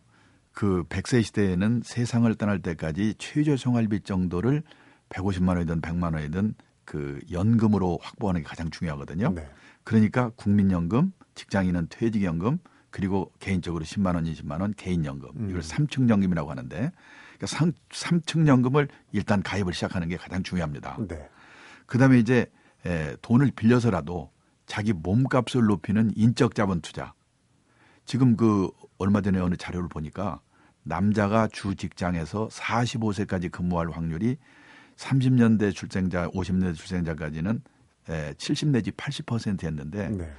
그 0.58 0.82
100세 0.88 1.22
시대에는 1.22 1.82
세상을 1.84 2.34
떠날 2.34 2.58
때까지 2.58 3.14
최저 3.16 3.56
생활비 3.56 4.00
정도를 4.00 4.64
150만 5.08 5.50
원이든 5.50 5.80
100만 5.80 6.14
원이든 6.14 6.54
그 6.84 7.20
연금으로 7.30 8.00
확보하는 8.02 8.40
게 8.40 8.44
가장 8.44 8.68
중요하거든요. 8.68 9.34
네. 9.36 9.48
그러니까 9.84 10.30
국민연금, 10.30 11.12
직장인은 11.36 11.86
퇴직연금, 11.90 12.58
그리고 12.90 13.30
개인적으로 13.38 13.84
10만 13.84 14.16
원, 14.16 14.24
20만 14.24 14.60
원 14.60 14.74
개인연금 14.74 15.30
음. 15.36 15.48
이걸 15.48 15.62
삼층연금이라고 15.62 16.50
하는데 16.50 16.76
그러니까 16.76 17.46
삼, 17.46 17.72
삼층연금을 17.92 18.88
일단 19.12 19.44
가입을 19.44 19.72
시작하는 19.72 20.08
게 20.08 20.16
가장 20.16 20.42
중요합니다. 20.42 20.98
네. 21.06 21.30
그다음에 21.86 22.18
이제 22.18 22.50
에, 22.84 23.14
돈을 23.22 23.52
빌려서라도 23.54 24.32
자기 24.66 24.92
몸값을 24.92 25.66
높이는 25.68 26.10
인적 26.16 26.56
자본 26.56 26.80
투자. 26.80 27.14
지금 28.06 28.36
그 28.36 28.68
얼마 28.98 29.20
전에 29.20 29.38
어느 29.38 29.54
자료를 29.54 29.88
보니까 29.88 30.40
남자가 30.88 31.46
주 31.48 31.74
직장에서 31.74 32.48
45세까지 32.48 33.50
근무할 33.50 33.90
확률이 33.90 34.38
30년대 34.96 35.74
출생자, 35.74 36.28
50년대 36.30 36.74
출생자까지는 36.74 37.62
70 38.38 38.68
내지 38.68 38.90
80%였는데 38.92 40.08
네. 40.08 40.32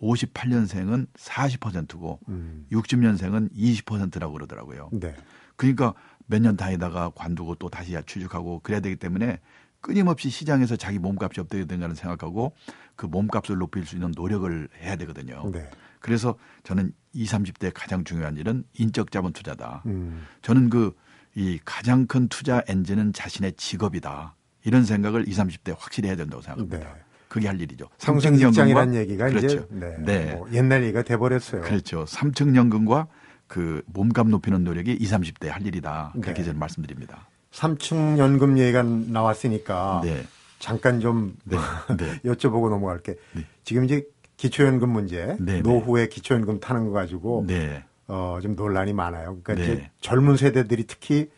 58년생은 0.00 1.08
40%고 1.14 2.20
음. 2.28 2.66
60년생은 2.70 3.52
20%라고 3.52 4.32
그러더라고요. 4.32 4.90
네. 4.92 5.14
그러니까 5.56 5.92
몇 6.26 6.40
년 6.40 6.56
다니다가 6.56 7.10
관두고 7.14 7.56
또 7.56 7.68
다시 7.68 7.96
취직하고 8.06 8.60
그래야 8.62 8.80
되기 8.80 8.96
때문에 8.96 9.40
끊임없이 9.80 10.30
시장에서 10.30 10.76
자기 10.76 10.98
몸값이 10.98 11.40
어떻게 11.40 11.64
되는가를 11.64 11.94
생각하고 11.96 12.54
그 12.96 13.06
몸값을 13.06 13.56
높일 13.58 13.86
수 13.86 13.96
있는 13.96 14.12
노력을 14.16 14.68
해야 14.80 14.96
되거든요. 14.96 15.50
네. 15.52 15.68
그래서 16.00 16.36
저는 16.64 16.92
20, 17.16 17.54
30대 17.54 17.72
가장 17.74 18.04
중요한 18.04 18.36
일은 18.36 18.64
인적 18.74 19.10
자본 19.10 19.32
투자다. 19.32 19.82
음. 19.86 20.26
저는 20.42 20.70
그 20.70 20.94
이 21.36 21.60
가장 21.66 22.06
큰 22.06 22.28
투자 22.28 22.62
엔진은 22.66 23.12
자신의 23.12 23.52
직업이다. 23.58 24.34
이런 24.64 24.84
생각을 24.84 25.28
20, 25.28 25.44
30대 25.44 25.76
확실히 25.78 26.08
해야 26.08 26.16
된다고 26.16 26.42
생각합니다. 26.42 26.78
네. 26.78 26.86
그게 27.28 27.46
할 27.46 27.60
일이죠. 27.60 27.88
삼층연금이라는 27.98 28.94
얘기가 28.94 29.28
그렇죠. 29.28 29.46
이제 29.46 29.66
네. 29.68 29.96
네. 29.98 30.34
뭐 30.34 30.48
옛날 30.52 30.82
얘기가 30.82 31.02
돼 31.02 31.18
버렸어요. 31.18 31.60
그렇죠. 31.60 32.06
삼층연금과 32.06 33.08
그 33.46 33.82
몸값 33.86 34.28
높이는 34.28 34.64
노력이 34.64 34.92
20, 34.92 35.20
30대 35.20 35.48
할 35.48 35.66
일이다. 35.66 36.12
그렇게 36.14 36.40
네. 36.40 36.44
저는 36.44 36.58
말씀드립니다. 36.58 37.28
삼층연금 37.50 38.56
얘기가 38.58 38.82
나왔으니까 38.82 40.00
네. 40.04 40.24
잠깐 40.58 41.00
좀 41.00 41.36
네. 41.44 41.58
네. 41.98 42.18
여쭤보고 42.24 42.70
넘어갈게. 42.70 43.16
네. 43.34 43.44
지금 43.62 43.84
이제 43.84 44.06
기초연금 44.36 44.90
문제, 44.90 45.36
네, 45.40 45.54
네. 45.54 45.60
노후에 45.62 46.08
기초연금 46.08 46.60
타는 46.60 46.86
거 46.86 46.92
가지고 46.92 47.44
네. 47.46 47.84
어, 48.08 48.38
좀 48.42 48.54
논란이 48.54 48.92
많아요. 48.92 49.38
그러니까 49.42 49.64
이제 49.64 49.90
젊은 50.00 50.36
세대들이 50.36 50.84
특히 50.86 51.30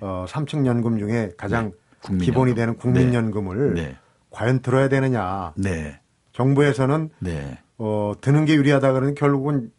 어, 0.00 0.26
삼층연금 0.28 0.98
중에 0.98 1.32
가장 1.36 1.72
기본이 2.20 2.54
되는 2.54 2.76
국민연금을 2.76 3.74
과연 4.30 4.60
들어야 4.60 4.88
되느냐. 4.88 5.52
정부에서는 6.32 7.10
어, 7.78 8.12
드는 8.20 8.44
게 8.44 8.54
유리하다 8.54 8.92
그러는 8.92 9.14
결국은 9.14 9.70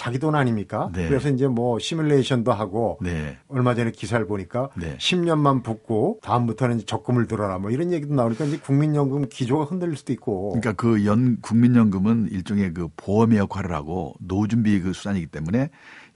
자기 0.00 0.18
돈 0.18 0.34
아닙니까? 0.34 0.90
네. 0.94 1.06
그래서 1.10 1.28
이제 1.28 1.46
뭐 1.46 1.78
시뮬레이션도 1.78 2.54
하고 2.54 2.98
네. 3.02 3.36
얼마 3.48 3.74
전에 3.74 3.90
기사를 3.90 4.26
보니까 4.26 4.70
네. 4.74 4.96
10년만 4.96 5.62
붓고 5.62 6.20
다음부터는 6.22 6.86
적금을 6.86 7.26
들어라 7.26 7.58
뭐 7.58 7.70
이런 7.70 7.92
얘기도 7.92 8.14
나오니까 8.14 8.46
이제 8.46 8.56
국민연금 8.56 9.28
기조가 9.28 9.64
흔들릴 9.64 9.98
수도 9.98 10.14
있고. 10.14 10.52
그러니까 10.52 10.72
그 10.72 11.04
연 11.04 11.38
국민연금은 11.42 12.28
일종의 12.30 12.72
그 12.72 12.88
보험의 12.96 13.36
역할을 13.36 13.74
하고 13.74 14.14
노준비 14.20 14.80
그 14.80 14.94
수단이기 14.94 15.26
때문에 15.26 15.68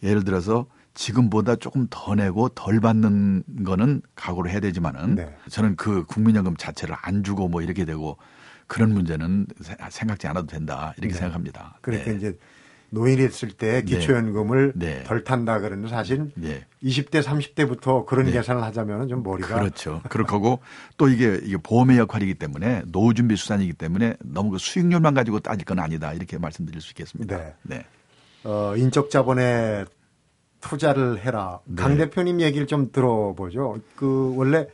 예를 0.03 0.25
들어서 0.25 0.65
지금보다 0.95 1.57
조금 1.57 1.87
더 1.91 2.15
내고 2.15 2.49
덜 2.49 2.81
받는 2.81 3.43
거는 3.67 4.01
각오를 4.17 4.51
해야 4.51 4.61
되지만은 4.61 5.17
네. 5.17 5.37
저는 5.51 5.77
그 5.77 6.07
국민연금 6.07 6.57
자체를 6.57 6.97
안 7.03 7.23
주고 7.23 7.49
뭐 7.49 7.61
이렇게 7.61 7.85
되고 7.85 8.17
그런 8.67 8.95
문제는 8.95 9.47
생각지 9.91 10.27
않아도 10.27 10.47
된다 10.47 10.95
이렇게 10.97 11.13
네. 11.13 11.19
생각합니다. 11.19 11.77
그러니까 11.83 12.13
네. 12.13 12.17
이제 12.17 12.39
노인이 12.91 13.17
됐을 13.19 13.51
때 13.51 13.81
네. 13.81 13.83
기초연금을 13.83 14.73
네. 14.77 15.03
덜 15.05 15.25
탄다 15.25 15.61
그러는 15.61 15.89
사실 15.89 16.31
네. 16.35 16.65
20대 16.83 17.23
30대부터 17.23 18.07
그런 18.07 18.27
네. 18.27 18.33
계산을 18.33 18.63
하자면 18.63 19.09
좀 19.09 19.23
머리가 19.23 19.59
그렇죠. 19.59 20.01
그럴 20.09 20.27
거고 20.27 20.61
또 20.97 21.09
이게 21.09 21.41
이게 21.43 21.57
보험의 21.57 21.99
역할이기 21.99 22.35
때문에 22.35 22.83
노후 22.87 23.15
준비 23.15 23.37
수단이기 23.37 23.73
때문에 23.73 24.17
너무 24.25 24.51
그 24.51 24.59
수익률만 24.59 25.15
가지고 25.15 25.41
따질 25.41 25.65
건 25.65 25.81
아니다 25.81 26.13
이렇게 26.13 26.39
말씀드릴 26.39 26.81
수 26.81 26.91
있겠습니다. 26.91 27.37
네. 27.37 27.55
네. 27.63 27.85
어, 28.45 28.75
인적 28.77 29.11
자본에 29.11 29.85
투자를 30.61 31.25
해라. 31.25 31.61
네. 31.65 31.83
강 31.83 31.97
대표님 31.97 32.41
얘기를 32.41 32.67
좀 32.67 32.91
들어보죠. 32.93 33.81
그 33.97 34.35
원래 34.37 34.67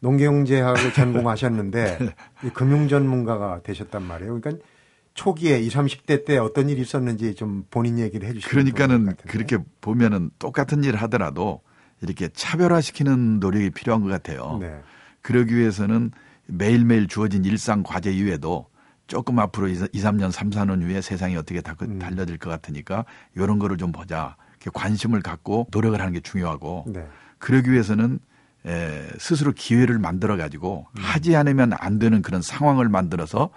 농경제학을 0.00 0.92
전공하셨는데 0.92 1.98
금융 2.52 2.88
전문가가 2.88 3.60
되셨단 3.62 4.02
말이에요. 4.02 4.38
그러니까 4.40 4.64
초기에 5.14 5.60
20, 5.60 5.78
30대 5.78 6.24
때 6.24 6.38
어떤 6.38 6.68
일이 6.68 6.82
있었는지 6.82 7.34
좀 7.34 7.64
본인 7.70 7.98
얘기를 7.98 8.28
해주시면 8.28 8.50
그러니까는 8.50 9.16
그렇게 9.28 9.58
보면은 9.80 10.30
똑같은 10.38 10.82
일을 10.82 11.00
하더라도 11.02 11.62
이렇게 12.02 12.28
차별화시키는 12.28 13.38
노력이 13.40 13.70
필요한 13.70 14.02
것 14.02 14.08
같아요. 14.08 14.58
네. 14.60 14.80
그러기 15.22 15.56
위해서는 15.56 16.10
매일매일 16.46 17.06
주어진 17.06 17.44
일상 17.44 17.82
과제 17.82 18.12
이외에도 18.12 18.66
조금 19.06 19.38
앞으로 19.38 19.68
2, 19.68 19.74
3년, 19.74 20.30
3, 20.30 20.50
4년 20.50 20.82
후에 20.82 21.00
세상이 21.00 21.36
어떻게 21.36 21.62
음. 21.82 21.98
달려들 21.98 22.36
것 22.38 22.50
같으니까 22.50 23.04
이런 23.34 23.58
거를 23.58 23.76
좀 23.76 23.92
보자. 23.92 24.36
관심을 24.72 25.20
갖고 25.20 25.66
노력을 25.72 26.00
하는 26.00 26.14
게 26.14 26.20
중요하고 26.20 26.84
네. 26.88 27.06
그러기 27.38 27.70
위해서는 27.70 28.18
에, 28.66 29.06
스스로 29.18 29.52
기회를 29.52 29.98
만들어 29.98 30.38
가지고 30.38 30.86
음. 30.96 31.02
하지 31.02 31.36
않으면 31.36 31.74
안 31.74 31.98
되는 31.98 32.22
그런 32.22 32.40
상황을 32.40 32.88
만들어서 32.88 33.50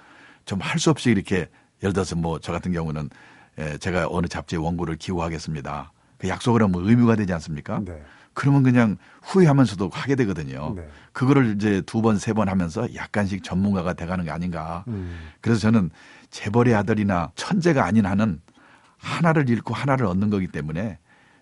좀 0.48 0.60
할 0.62 0.80
수 0.80 0.90
없이 0.90 1.12
이렇게 1.12 1.48
예를 1.84 1.94
들어서 1.94 2.16
뭐 2.16 2.40
저 2.40 2.52
같은 2.52 2.72
경우는 2.72 3.10
예, 3.60 3.78
제가 3.78 4.08
어느 4.10 4.28
잡지에 4.28 4.58
원고를 4.58 4.96
기고하겠습니다. 4.96 5.92
그 6.18 6.28
약속을 6.28 6.62
하면 6.64 6.88
의무가 6.88 7.16
되지 7.16 7.34
않습니까? 7.34 7.82
네. 7.86 8.02
그러면 8.34 8.62
그냥 8.64 8.98
후회하면서도 9.24 9.90
하게 9.92 10.16
되거든요. 10.16 10.74
네. 10.76 10.88
그거를 11.12 11.56
이제 11.56 11.82
두 11.82 12.02
번, 12.04 12.18
세 12.20 12.34
번 12.34 12.50
하면서 12.50 12.88
약간씩 12.96 13.44
전문가가 13.44 13.94
돼가는 13.94 14.24
게 14.26 14.32
아닌가. 14.32 14.84
음. 14.88 15.32
그래서 15.42 15.60
저는 15.60 15.90
재벌의 16.30 16.76
아들이나 16.76 17.32
천재가 17.36 17.84
아닌 17.84 18.06
한은 18.06 18.42
하나를 18.98 19.50
잃고 19.50 19.74
하나를 19.74 20.06
얻는 20.06 20.30
거기 20.30 20.48
때문에 20.48 21.00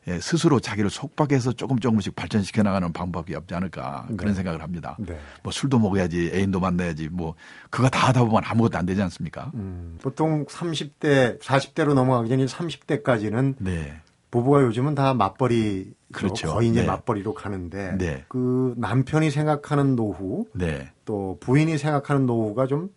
예, 0.08 0.20
스스로 0.20 0.60
자기를 0.60 0.90
속박해서 0.92 1.54
조금 1.54 1.80
조금씩 1.80 2.16
발전시켜 2.16 2.62
나가는 2.62 2.92
방법이 2.94 3.34
없지 3.34 3.56
않을까 3.56 4.06
그런 4.18 4.34
네. 4.34 4.34
생각을 4.36 4.62
합니다. 4.62 4.96
네. 5.00 5.18
뭐 5.42 5.52
술도 5.52 5.80
먹어야지 5.80 6.32
애인도 6.34 6.60
만나야지 6.60 7.10
뭐 7.10 7.34
그거 7.72 7.90
다 7.90 8.10
하다 8.10 8.26
보면 8.26 8.44
아무것도 8.46 8.78
안 8.78 8.86
되지 8.86 9.02
않습니까? 9.02 9.52
음, 9.56 9.98
보통 10.02 10.46
30대 10.46 11.40
40대로 11.40 11.94
넘어가기 11.96 12.30
전에 12.30 12.46
30대까지는 12.46 13.56
네. 13.60 14.00
부부가 14.30 14.62
요즘은 14.64 14.94
다 14.96 15.14
맞벌이 15.14 15.94
그렇죠. 16.12 16.50
거의 16.54 16.70
이제 16.70 16.82
네. 16.82 16.88
맞벌이로 16.88 17.34
가는데 17.34 17.96
네. 17.98 18.26
그 18.28 18.76
남편이 18.78 19.32
생각하는 19.32 19.96
노후 19.96 20.46
네. 20.54 20.92
또 21.06 21.38
부인이 21.40 21.78
생각하는 21.80 22.26
노후가 22.28 22.68
좀 22.68 22.90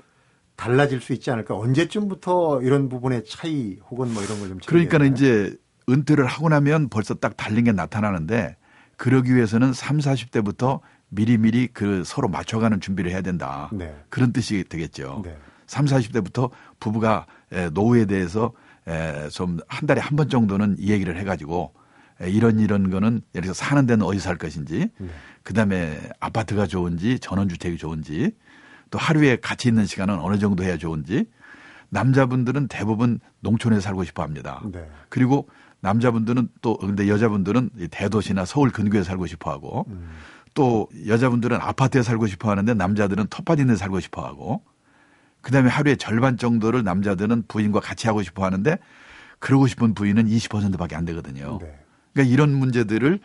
달라질 0.57 1.01
수 1.01 1.13
있지 1.13 1.31
않을까 1.31 1.57
언제쯤부터 1.57 2.61
이런 2.63 2.89
부분의 2.89 3.25
차이 3.25 3.79
혹은 3.91 4.13
뭐 4.13 4.23
이런 4.23 4.39
걸 4.41 4.49
좀 4.49 4.59
그러니까 4.67 4.99
는 4.99 5.13
이제 5.15 5.57
은퇴를 5.89 6.27
하고 6.27 6.49
나면 6.49 6.89
벌써 6.89 7.15
딱 7.15 7.37
달린 7.37 7.65
게 7.65 7.73
나타나는데 7.73 8.57
그러기 8.97 9.35
위해서는 9.35 9.73
3, 9.73 9.99
40대부터 9.99 10.81
미리미리 11.11 11.69
그 11.69 12.03
서로 12.05 12.29
맞춰가는 12.29 12.81
준비를 12.81 13.11
해야 13.11 13.23
된다. 13.23 13.71
네. 13.73 13.95
그런 14.11 14.33
뜻이 14.33 14.65
되겠죠. 14.69 15.23
네. 15.25 15.37
3, 15.67 15.87
40대부터 15.87 16.51
부부가 16.81 17.27
노후에 17.73 18.05
대해서 18.07 18.53
좀 19.33 19.59
한 19.69 19.87
달에 19.87 20.01
한 20.01 20.17
번 20.17 20.29
정도는 20.29 20.77
이 20.79 20.91
얘기를 20.91 21.17
해가지고 21.19 21.75
이런 22.23 22.59
이런 22.59 22.91
거는 22.91 23.21
예를 23.35 23.43
들어서 23.43 23.65
사는 23.65 23.87
데는 23.87 24.05
어디 24.05 24.19
살 24.19 24.37
것인지 24.37 24.91
네. 24.99 25.09
그다음에 25.45 25.99
아파트가 26.21 26.67
좋은지 26.67 27.19
전원주택이 27.21 27.77
좋은지 27.77 28.33
또 28.91 28.99
하루에 28.99 29.37
같이 29.37 29.69
있는 29.69 29.87
시간은 29.87 30.19
어느 30.19 30.39
정도 30.39 30.65
해야 30.65 30.77
좋은지 30.77 31.27
남자분들은 31.91 32.69
대부분 32.69 33.21
농촌에 33.41 33.81
살고 33.81 34.05
싶어 34.05 34.23
합니다. 34.23 34.63
네. 34.73 34.87
그리고 35.09 35.49
남자분들은 35.81 36.49
또 36.61 36.77
근데 36.77 37.09
여자분들은 37.09 37.71
대도시나 37.91 38.45
서울 38.45 38.71
근교에 38.71 39.03
살고 39.03 39.27
싶어 39.27 39.51
하고 39.51 39.87
음. 39.89 40.11
또 40.55 40.89
여자분들은 41.07 41.59
아파트에 41.61 42.03
살고 42.03 42.27
싶어 42.27 42.51
하는데 42.51 42.75
남자들은 42.75 43.29
텃밭 43.29 43.61
있는 43.61 43.75
데 43.75 43.79
살고 43.79 44.01
싶어 44.01 44.25
하고 44.25 44.63
그다음에 45.41 45.69
하루에 45.69 45.97
절반 45.97 46.37
정도를 46.37 46.83
남자들은 46.83 47.45
부인과 47.47 47.81
같이 47.81 48.09
하고 48.09 48.23
싶어 48.23 48.45
하는데 48.45 48.77
그러고 49.39 49.69
싶은 49.69 49.95
부인은 49.95 50.27
20%밖에 50.27 50.97
안 50.97 51.05
되거든요. 51.05 51.59
네. 51.61 51.79
그러니까 52.13 52.33
이런 52.35 52.53
문제들을 52.55 53.21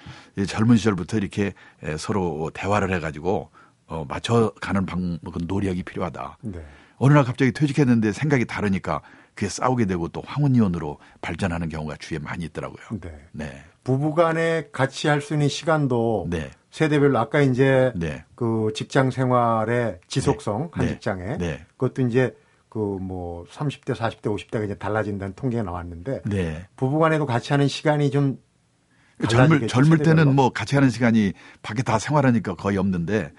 젊은 0.48 0.78
시절부터 0.78 1.18
이렇게 1.18 1.54
서로 1.98 2.52
대화를 2.54 2.94
해 2.94 3.00
가지고 3.00 3.50
어 3.88 4.06
맞춰 4.08 4.54
가는 4.62 4.86
방법은 4.86 5.48
노력이 5.48 5.82
필요하다. 5.84 6.38
네. 6.42 6.64
어느 6.98 7.14
날 7.14 7.24
갑자기 7.24 7.52
퇴직했는데 7.52 8.12
생각이 8.12 8.46
다르니까 8.46 9.02
그게 9.36 9.50
싸우게 9.50 9.86
되고 9.86 10.08
또 10.08 10.22
황혼이혼으로 10.26 11.00
발전하는 11.22 11.70
경우가 11.70 11.96
주위에 12.00 12.20
많이 12.20 12.46
있더라고요. 12.46 13.00
네. 13.02 13.12
네. 13.32 13.64
부부간에 13.84 14.70
같이 14.72 15.08
할 15.08 15.22
수 15.22 15.34
있는 15.34 15.48
시간도 15.50 16.28
네. 16.30 16.52
세대별로 16.72 17.20
아까 17.20 17.42
이제 17.42 17.92
네. 17.96 18.24
그 18.36 18.72
직장 18.76 19.12
생활의 19.12 20.00
지속성 20.08 20.62
네. 20.62 20.70
한 20.72 20.86
네. 20.86 20.92
직장에 20.94 21.38
네. 21.38 21.66
그것도 21.78 22.08
이제 22.08 22.36
그 22.70 22.80
뭐 23.00 23.46
30대, 23.46 23.94
40대, 23.96 24.24
50대가 24.24 24.66
이제 24.66 24.74
달라진다는 24.76 25.36
통계가 25.36 25.64
나왔는데 25.64 26.24
네. 26.26 26.68
부부간에도 26.76 27.26
같이 27.28 27.54
하는 27.54 27.68
시간이 27.68 28.10
좀 28.10 28.40
젊을 29.30 29.68
젊을 29.68 30.00
때는 30.00 30.34
뭐 30.36 30.50
같이 30.50 30.76
하는 30.76 30.90
시간이 30.90 31.34
밖에 31.62 31.84
다 31.84 32.00
생활하니까 32.00 32.56
거의 32.56 32.78
없는데 32.78 33.32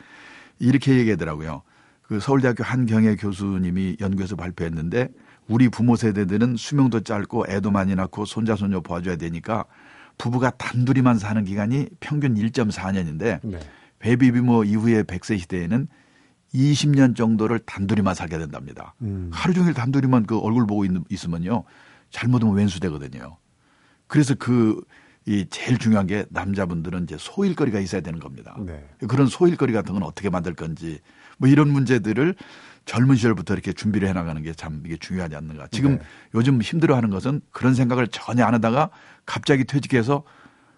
이렇게 0.61 0.97
얘기하더라고요. 0.99 1.63
그 2.03 2.21
서울대학교 2.21 2.63
한경애 2.63 3.17
교수님이 3.17 3.97
연구해서 4.01 4.37
발표했는데 4.37 5.09
우리 5.49 5.69
부모 5.69 5.97
세대들은 5.97 6.57
수명도 6.57 7.01
짧고 7.01 7.47
애도 7.49 7.71
많이 7.71 7.95
낳고 7.95 8.25
손자 8.25 8.57
손녀 8.57 8.81
보아줘야 8.81 9.17
되니까 9.17 9.65
부부가 10.19 10.51
단둘이만 10.51 11.19
사는 11.19 11.45
기간이 11.45 11.89
평균 12.01 12.35
1.4년인데 12.35 13.41
네. 13.43 13.59
베이비 13.99 14.33
부모 14.33 14.65
이후의 14.65 15.05
100세 15.05 15.39
시대에는 15.39 15.89
20년 16.55 17.17
정도를 17.17 17.59
단둘이만 17.61 18.15
살게 18.15 18.39
된답니다. 18.39 18.95
음. 19.03 19.29
하루 19.33 19.55
종일 19.55 19.75
단둘이만 19.75 20.27
그 20.27 20.39
얼굴 20.39 20.67
보고 20.67 20.85
있, 20.85 20.91
있으면요. 21.11 21.65
잘못하면 22.11 22.55
왼수되거든요. 22.55 23.39
그래서 24.07 24.35
그, 24.39 24.81
이 25.27 25.47
제일 25.51 25.79
중요한 25.79 26.07
게 26.07 26.27
남자분들은 26.29 27.05
이제 27.05 27.17
소일거리가 27.19 27.81
있어야 27.81 28.03
되는 28.03 28.21
겁니다. 28.21 28.57
네. 28.61 28.87
그런 29.09 29.27
소일거리 29.27 29.73
같은 29.73 29.95
건 29.95 30.03
어떻게 30.05 30.31
만들 30.31 30.55
건지 30.55 31.01
뭐 31.39 31.49
이런 31.49 31.69
문제들을 31.71 32.35
젊은 32.85 33.17
시절부터 33.17 33.55
이렇게 33.55 33.73
준비를 33.73 34.09
해나가는 34.09 34.41
게 34.43 34.53
참 34.55 34.83
이게 34.85 34.97
중요하지 34.97 35.37
않는가. 35.37 35.69
지금 35.71 35.99
네. 35.99 36.05
요즘 36.35 36.61
힘들어하는 36.61 37.11
것은 37.11 37.41
그런 37.51 37.75
생각을 37.75 38.09
전혀 38.09 38.45
안 38.45 38.55
하다가 38.55 38.91
갑자기 39.27 39.65
퇴직해서 39.65 40.23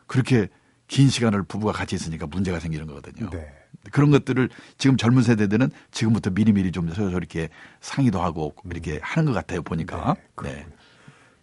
그렇게 0.06 0.48
긴 0.86 1.08
시간을 1.08 1.42
부부가 1.42 1.72
같이 1.72 1.96
있으니까 1.96 2.26
문제가 2.28 2.60
생기는 2.60 2.86
거거든요. 2.86 3.28
네. 3.30 3.48
그런 3.90 4.10
것들을 4.12 4.48
지금 4.78 4.96
젊은 4.96 5.22
세대들은 5.22 5.70
지금부터 5.90 6.30
미리미리 6.30 6.70
좀 6.72 6.88
서로 6.92 7.10
이렇게 7.10 7.48
상의도 7.80 8.20
하고 8.22 8.54
이렇게 8.70 8.94
음. 8.94 8.98
하는 9.02 9.32
것 9.32 9.32
같아요 9.38 9.62
보니까. 9.62 10.16
네. 10.44 10.52
네. 10.54 10.66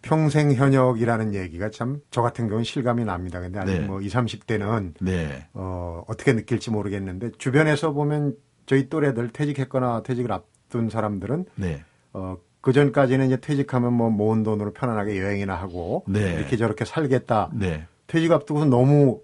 평생 0.02 0.52
현역이라는 0.52 1.34
얘기가 1.34 1.70
참 1.70 2.00
저 2.10 2.20
같은 2.20 2.46
경우는 2.48 2.64
실감이 2.64 3.04
납니다. 3.04 3.40
근데 3.40 3.58
아직 3.58 3.72
네. 3.72 3.86
뭐 3.86 4.00
20, 4.00 4.12
30대는 4.18 4.94
네. 5.00 5.46
어, 5.54 6.02
어떻게 6.06 6.32
느낄지 6.34 6.70
모르겠는데 6.70 7.32
주변에서 7.38 7.92
보면 7.92 8.34
저희 8.66 8.88
또래들 8.88 9.30
퇴직했거나 9.30 10.02
퇴직을 10.02 10.32
앞둔 10.32 10.90
사람들은 10.90 11.46
네. 11.56 11.84
어, 12.12 12.36
그 12.60 12.72
전까지는 12.72 13.26
이제 13.26 13.36
퇴직하면 13.36 13.92
뭐 13.92 14.10
모은 14.10 14.42
돈으로 14.42 14.72
편안하게 14.72 15.20
여행이나 15.20 15.54
하고 15.54 16.04
네. 16.08 16.34
이렇게 16.34 16.56
저렇게 16.56 16.84
살겠다. 16.84 17.50
네. 17.52 17.86
퇴직 18.06 18.32
앞두고서 18.32 18.66
너무 18.66 19.20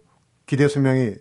기대 0.47 0.69
수명이 0.69 1.15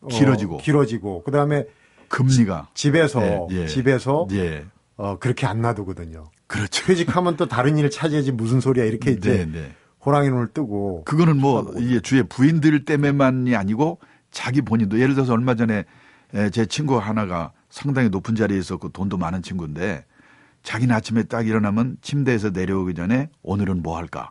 어, 0.00 0.08
길어지고 0.08 0.58
길어지고 0.58 1.22
그다음에 1.24 1.66
금리가 2.08 2.68
지, 2.74 2.84
집에서 2.84 3.20
예, 3.50 3.62
예. 3.62 3.66
집에서 3.66 4.26
예. 4.32 4.64
어 4.96 5.18
그렇게 5.18 5.46
안 5.46 5.60
놔두거든요. 5.60 6.30
그렇죠. 6.46 6.86
퇴직하면 6.86 7.36
또 7.36 7.46
다른 7.46 7.76
일을 7.76 7.90
차지하지 7.90 8.32
무슨 8.32 8.60
소리야 8.60 8.84
이렇게 8.84 9.10
이제 9.10 9.38
네, 9.38 9.44
네. 9.44 9.72
호랑이 10.04 10.28
눈을 10.28 10.48
뜨고 10.54 11.04
그거는 11.04 11.38
뭐 11.38 11.74
이게 11.78 12.00
주의 12.00 12.22
부인들 12.22 12.84
때문에만이 12.84 13.56
아니고 13.56 13.98
자기 14.30 14.62
본인도 14.62 15.00
예를 15.00 15.14
들어서 15.14 15.32
얼마 15.32 15.56
전에 15.56 15.84
제 16.52 16.66
친구 16.66 16.96
하나가 16.98 17.52
상당히 17.76 18.08
높은 18.08 18.34
자리에 18.34 18.58
있었고 18.58 18.88
돈도 18.88 19.18
많은 19.18 19.42
친구인데 19.42 20.06
자기는 20.62 20.94
아침에 20.94 21.24
딱 21.24 21.46
일어나면 21.46 21.98
침대에서 22.00 22.48
내려오기 22.48 22.94
전에 22.94 23.28
오늘은 23.42 23.82
뭐 23.82 23.98
할까? 23.98 24.30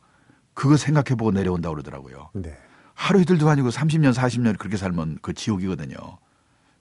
그거 0.56 0.78
생각해 0.78 1.16
보고 1.16 1.32
내려온다 1.32 1.70
고 1.70 1.76
그러더라고요. 1.76 2.32
네. 2.34 2.58
하루 2.96 3.22
이틀도 3.22 3.48
아니고 3.48 3.70
30년, 3.70 4.16
40년 4.16 4.58
그렇게 4.58 4.78
살면 4.78 5.20
그 5.22 5.34
지옥이거든요. 5.34 5.96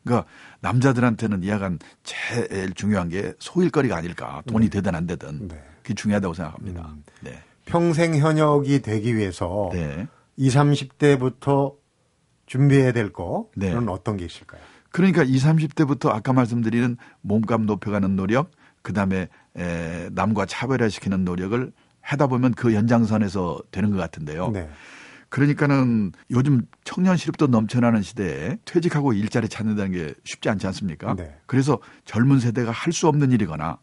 그러니까 0.05 0.27
남자들한테는 0.61 1.43
이야간 1.43 1.81
제일 2.03 2.73
중요한 2.73 3.11
게 3.11 3.35
소일거리가 3.41 3.95
아닐까. 3.95 4.43
돈이 4.47 4.71
네. 4.71 4.71
되든 4.71 4.95
안 4.95 5.07
되든. 5.07 5.49
네. 5.49 5.63
그게 5.83 5.93
중요하다고 5.93 6.33
생각합니다. 6.33 6.89
음. 6.89 7.05
네. 7.21 7.43
평생 7.67 8.17
현역이 8.17 8.81
되기 8.81 9.15
위해서 9.17 9.69
네. 9.71 10.07
20, 10.37 10.61
30대부터 10.99 11.77
준비해야 12.47 12.93
될 12.93 13.13
거는 13.13 13.51
네. 13.55 13.75
어떤 13.75 14.17
게 14.17 14.25
있을까요? 14.25 14.63
그러니까 14.95 15.25
20, 15.25 15.57
30대부터 15.57 16.11
아까 16.11 16.33
말씀드리는 16.33 16.97
몸값 17.21 17.63
높여가는 17.63 18.15
노력, 18.15 18.53
그 18.81 18.93
다음에 18.93 19.27
남과 20.13 20.47
차별화시키는 20.47 21.25
노력을 21.25 21.73
하다 22.01 22.29
보면 22.29 22.55
그 22.55 22.75
연장선에서 22.75 23.61
되는 23.73 23.91
것 23.91 23.97
같은데요. 23.97 24.51
네. 24.53 24.69
그러니까는 25.31 26.13
요즘 26.31 26.63
청년 26.85 27.17
실업도 27.17 27.49
넘쳐나는 27.49 28.03
시대에 28.03 28.57
퇴직하고 28.67 29.15
일자리 29.15 29.49
찾는다는 29.49 29.91
게 29.91 30.15
쉽지 30.23 30.49
않지 30.49 30.65
않습니까? 30.69 31.15
네. 31.15 31.35
그래서 31.47 31.81
젊은 32.05 32.39
세대가 32.39 32.71
할 32.71 32.93
수 32.93 33.09
없는 33.09 33.33
일이거나 33.33 33.79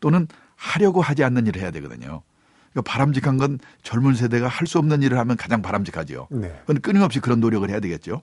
또는 0.00 0.26
하려고 0.56 1.02
하지 1.02 1.24
않는 1.24 1.46
일을 1.46 1.60
해야 1.60 1.72
되거든요. 1.72 2.22
그러니까 2.72 2.90
바람직한 2.90 3.36
건 3.36 3.58
젊은 3.82 4.14
세대가 4.14 4.48
할 4.48 4.66
수 4.66 4.78
없는 4.78 5.02
일을 5.02 5.18
하면 5.18 5.36
가장 5.36 5.60
바람직하죠. 5.60 6.28
네. 6.30 6.58
그건 6.60 6.80
끊임없이 6.80 7.20
그런 7.20 7.40
노력을 7.40 7.68
해야 7.68 7.80
되겠죠. 7.80 8.22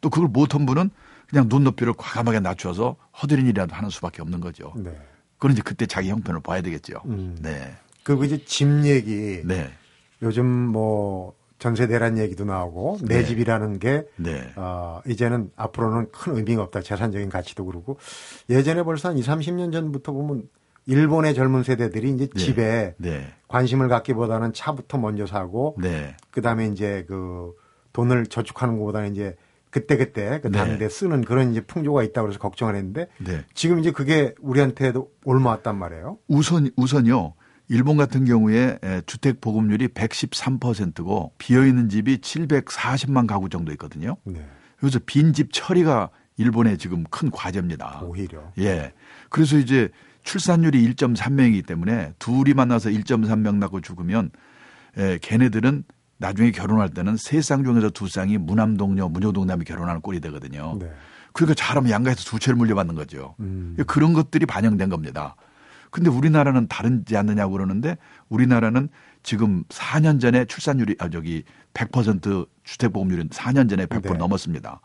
또 0.00 0.08
그걸 0.08 0.28
못한 0.28 0.64
분은 0.64 0.88
그냥 1.34 1.48
눈높이를 1.48 1.94
과감하게 1.96 2.38
낮춰서 2.38 2.94
허드렛 3.20 3.44
일이라도 3.44 3.74
하는 3.74 3.90
수밖에 3.90 4.22
없는 4.22 4.40
거죠. 4.40 4.72
네. 4.76 4.96
그런 5.38 5.54
이제 5.54 5.62
그때 5.64 5.84
자기 5.84 6.08
형편을 6.08 6.40
봐야 6.42 6.60
되겠죠. 6.60 7.00
음. 7.06 7.36
네. 7.40 7.74
그리고 8.04 8.22
이제 8.22 8.44
집 8.44 8.68
얘기. 8.84 9.42
네. 9.44 9.68
요즘 10.22 10.46
뭐 10.46 11.34
전세 11.58 11.88
대란 11.88 12.18
얘기도 12.18 12.44
나오고 12.44 12.98
내 13.02 13.18
네. 13.18 13.24
집이라는 13.24 13.80
게 13.80 14.06
네. 14.14 14.52
어, 14.54 15.00
이제는 15.08 15.50
앞으로는 15.56 16.12
큰 16.12 16.36
의미가 16.36 16.62
없다. 16.62 16.82
재산적인 16.82 17.30
가치도 17.30 17.64
그렇고 17.64 17.98
예전에 18.48 18.84
벌써 18.84 19.08
한 19.08 19.18
2, 19.18 19.22
30년 19.22 19.72
전부터 19.72 20.12
보면 20.12 20.48
일본의 20.86 21.34
젊은 21.34 21.64
세대들이 21.64 22.10
이제 22.10 22.28
네. 22.28 22.40
집에 22.40 22.94
네. 22.98 23.26
관심을 23.48 23.88
갖기보다는 23.88 24.52
차부터 24.52 24.98
먼저 24.98 25.26
사고 25.26 25.74
네. 25.80 26.16
그다음에 26.30 26.68
이제 26.68 27.04
그 27.08 27.54
돈을 27.92 28.26
저축하는 28.26 28.78
것보다는 28.78 29.10
이제 29.10 29.34
그때그때 29.74 30.38
그 30.40 30.52
당대 30.52 30.78
네. 30.78 30.88
쓰는 30.88 31.24
그런 31.24 31.50
이제 31.50 31.60
풍조가 31.60 32.04
있다고 32.04 32.28
그래서 32.28 32.38
걱정을 32.38 32.76
했는데 32.76 33.08
네. 33.18 33.44
지금 33.54 33.80
이제 33.80 33.90
그게 33.90 34.32
우리한테도 34.40 35.10
올마왔단 35.24 35.76
말이에요. 35.76 36.18
우선 36.28 36.70
우선요. 36.76 37.34
일본 37.68 37.96
같은 37.96 38.24
경우에 38.24 38.78
주택 39.06 39.40
보급률이 39.40 39.88
113%고 39.88 41.32
비어 41.38 41.66
있는 41.66 41.88
집이 41.88 42.18
740만 42.18 43.26
가구 43.26 43.48
정도 43.48 43.72
있거든요. 43.72 44.16
네. 44.22 44.46
그래서 44.78 45.00
빈집 45.04 45.52
처리가 45.52 46.10
일본의 46.36 46.78
지금 46.78 47.02
큰 47.10 47.32
과제입니다. 47.32 48.02
오히려. 48.04 48.52
예. 48.58 48.92
그래서 49.28 49.58
이제 49.58 49.88
출산율이 50.22 50.86
1.3명이기 50.94 51.66
때문에 51.66 52.12
둘이 52.20 52.54
만나서 52.54 52.90
1.3명 52.90 53.56
낳고 53.56 53.80
죽으면 53.80 54.30
에, 54.96 55.18
걔네들은 55.20 55.82
나중에 56.18 56.50
결혼할 56.50 56.90
때는 56.90 57.16
세 57.16 57.40
쌍 57.40 57.64
중에서 57.64 57.90
두 57.90 58.08
쌍이 58.08 58.38
무남동녀, 58.38 59.08
무녀동남이 59.08 59.64
결혼하는 59.64 60.00
꼴이 60.00 60.20
되거든요. 60.20 60.76
네. 60.80 60.90
그러니까 61.32 61.54
잘하면 61.54 61.90
양가에서 61.90 62.22
두 62.24 62.38
채를 62.38 62.56
물려받는 62.56 62.94
거죠. 62.94 63.34
음. 63.40 63.76
그런 63.86 64.12
것들이 64.12 64.46
반영된 64.46 64.88
겁니다. 64.88 65.34
근데 65.90 66.10
우리나라는 66.10 66.66
다르지 66.68 67.16
않느냐고 67.16 67.52
그러는데 67.52 67.96
우리나라는 68.28 68.88
지금 69.22 69.64
4년 69.68 70.20
전에 70.20 70.44
출산율이 70.44 70.96
아 70.98 71.08
저기 71.08 71.44
100% 71.74 72.46
주택 72.64 72.92
보급률은 72.92 73.28
4년 73.28 73.68
전에 73.68 73.86
100% 73.86 74.02
네. 74.02 74.18
넘었습니다. 74.18 74.80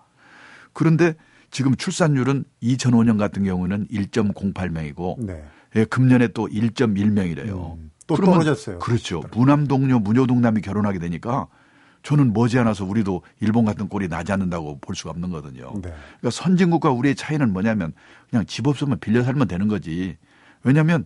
그런데 0.74 1.14
지금 1.52 1.76
출산율은 1.76 2.46
2005년 2.62 3.18
같은 3.18 3.44
경우는 3.44 3.88
1.08명이고 3.88 5.26
네. 5.26 5.44
예, 5.76 5.86
금년에 5.86 6.30
또 6.30 6.48
1.1명이래요. 6.48 7.78
음, 7.78 7.92
또 8.16 8.16
떨어졌어요. 8.16 8.80
그렇죠. 8.80 9.22
무남 9.32 9.68
동료, 9.68 10.00
무녀 10.00 10.26
동남이 10.26 10.62
결혼하게 10.62 11.00
되니까 11.00 11.48
저는 12.04 12.34
머지않아서 12.34 12.86
우리도 12.86 13.22
일본 13.40 13.66
같은 13.66 13.88
꼴이 13.88 14.08
나지 14.08 14.32
않는다고 14.32 14.80
볼 14.80 14.96
수가 14.96 15.12
없는 15.12 15.30
거거든요. 15.30 15.72
네. 15.76 15.94
그러니까 16.20 16.30
선진국과 16.32 16.92
우리의 16.92 17.16
차이는 17.16 17.52
뭐냐면 17.52 17.94
그냥 18.30 18.46
집 18.46 18.68
없으면 18.68 19.00
빌려 19.00 19.24
살면 19.24 19.48
되는 19.48 19.68
거지. 19.68 20.18
왜냐하면 20.64 21.06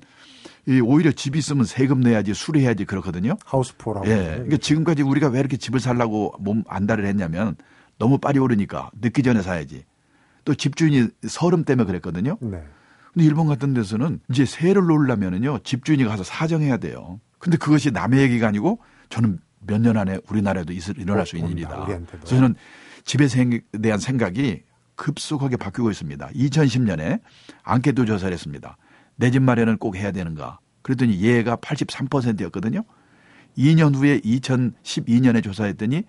이 0.67 0.79
오히려 0.79 1.11
집 1.11 1.35
있으면 1.35 1.65
세금 1.65 1.99
내야지 2.01 2.33
수리해야지 2.33 2.85
그렇거든요. 2.85 3.37
하우스포라고. 3.43 4.07
예. 4.07 4.15
그러니까 4.35 4.57
지금까지 4.57 5.01
우리가 5.01 5.27
왜 5.29 5.39
이렇게 5.39 5.57
집을 5.57 5.79
살라고 5.79 6.35
몸 6.39 6.63
안달을 6.67 7.05
했냐면 7.05 7.55
너무 7.97 8.17
빨리 8.17 8.39
오르니까 8.39 8.91
늦기 9.01 9.23
전에 9.23 9.41
사야지. 9.41 9.83
또 10.45 10.53
집주인이 10.53 11.07
서름 11.27 11.63
때문에 11.63 11.85
그랬거든요. 11.85 12.37
네. 12.41 12.63
근데 13.13 13.25
일본 13.27 13.47
같은 13.47 13.73
데서는 13.73 14.19
이제 14.29 14.45
세를 14.45 14.85
놓으려면은요 14.87 15.59
집주인이 15.63 16.03
가서 16.05 16.23
사정해야 16.23 16.77
돼요. 16.77 17.19
근데 17.39 17.57
그것이 17.57 17.91
남의 17.91 18.21
얘기가 18.21 18.47
아니고 18.47 18.79
저는 19.09 19.39
몇 19.65 19.79
년 19.79 19.95
안에 19.97 20.19
우리나라에도 20.29 20.73
있을, 20.73 20.97
일어날 20.99 21.25
수 21.25 21.37
있는 21.37 21.51
일이다. 21.51 21.85
그래서 21.85 22.25
저는 22.25 22.55
집에 23.05 23.27
대한 23.81 23.99
생각이 23.99 24.63
급속하게 24.95 25.57
바뀌고 25.57 25.89
있습니다. 25.89 26.27
2010년에 26.29 27.21
안케도 27.63 28.05
조사를 28.05 28.33
했습니다. 28.33 28.77
내 29.15 29.29
집 29.31 29.41
마련은 29.41 29.77
꼭 29.77 29.95
해야 29.95 30.11
되는가. 30.11 30.59
그랬더니 30.81 31.21
얘가 31.21 31.55
83%였거든요. 31.55 32.83
2년 33.57 33.95
후에 33.95 34.19
2012년에 34.21 35.43
조사했더니 35.43 36.03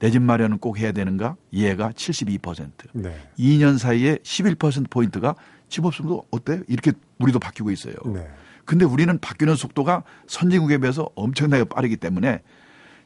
내 0.00 0.10
집 0.10 0.20
마련은 0.22 0.58
꼭 0.58 0.78
해야 0.78 0.92
되는가? 0.92 1.36
얘가 1.52 1.90
72%. 1.90 2.70
네. 2.92 3.16
2년 3.38 3.78
사이에 3.78 4.16
11%포인트가 4.22 5.34
집 5.68 5.84
없으면 5.84 6.20
어때? 6.30 6.60
이렇게 6.68 6.92
우리도 7.18 7.38
바뀌고 7.38 7.70
있어요. 7.70 7.94
네. 8.06 8.26
근데 8.64 8.84
우리는 8.84 9.18
바뀌는 9.18 9.56
속도가 9.56 10.04
선진국에 10.26 10.78
비해서 10.78 11.08
엄청나게 11.14 11.64
빠르기 11.64 11.96
때문에 11.96 12.42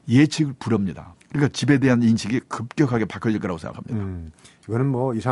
예측을 0.08 0.54
불합니다. 0.58 1.14
그러니까 1.28 1.52
집에 1.52 1.78
대한 1.78 2.02
인식이 2.02 2.40
급격하게 2.48 3.04
바뀌어질 3.06 3.40
거라고 3.40 3.58
생각합니다. 3.58 3.94
음, 4.04 4.32
이거는 4.68 4.86
뭐 4.86 5.14
20, 5.14 5.24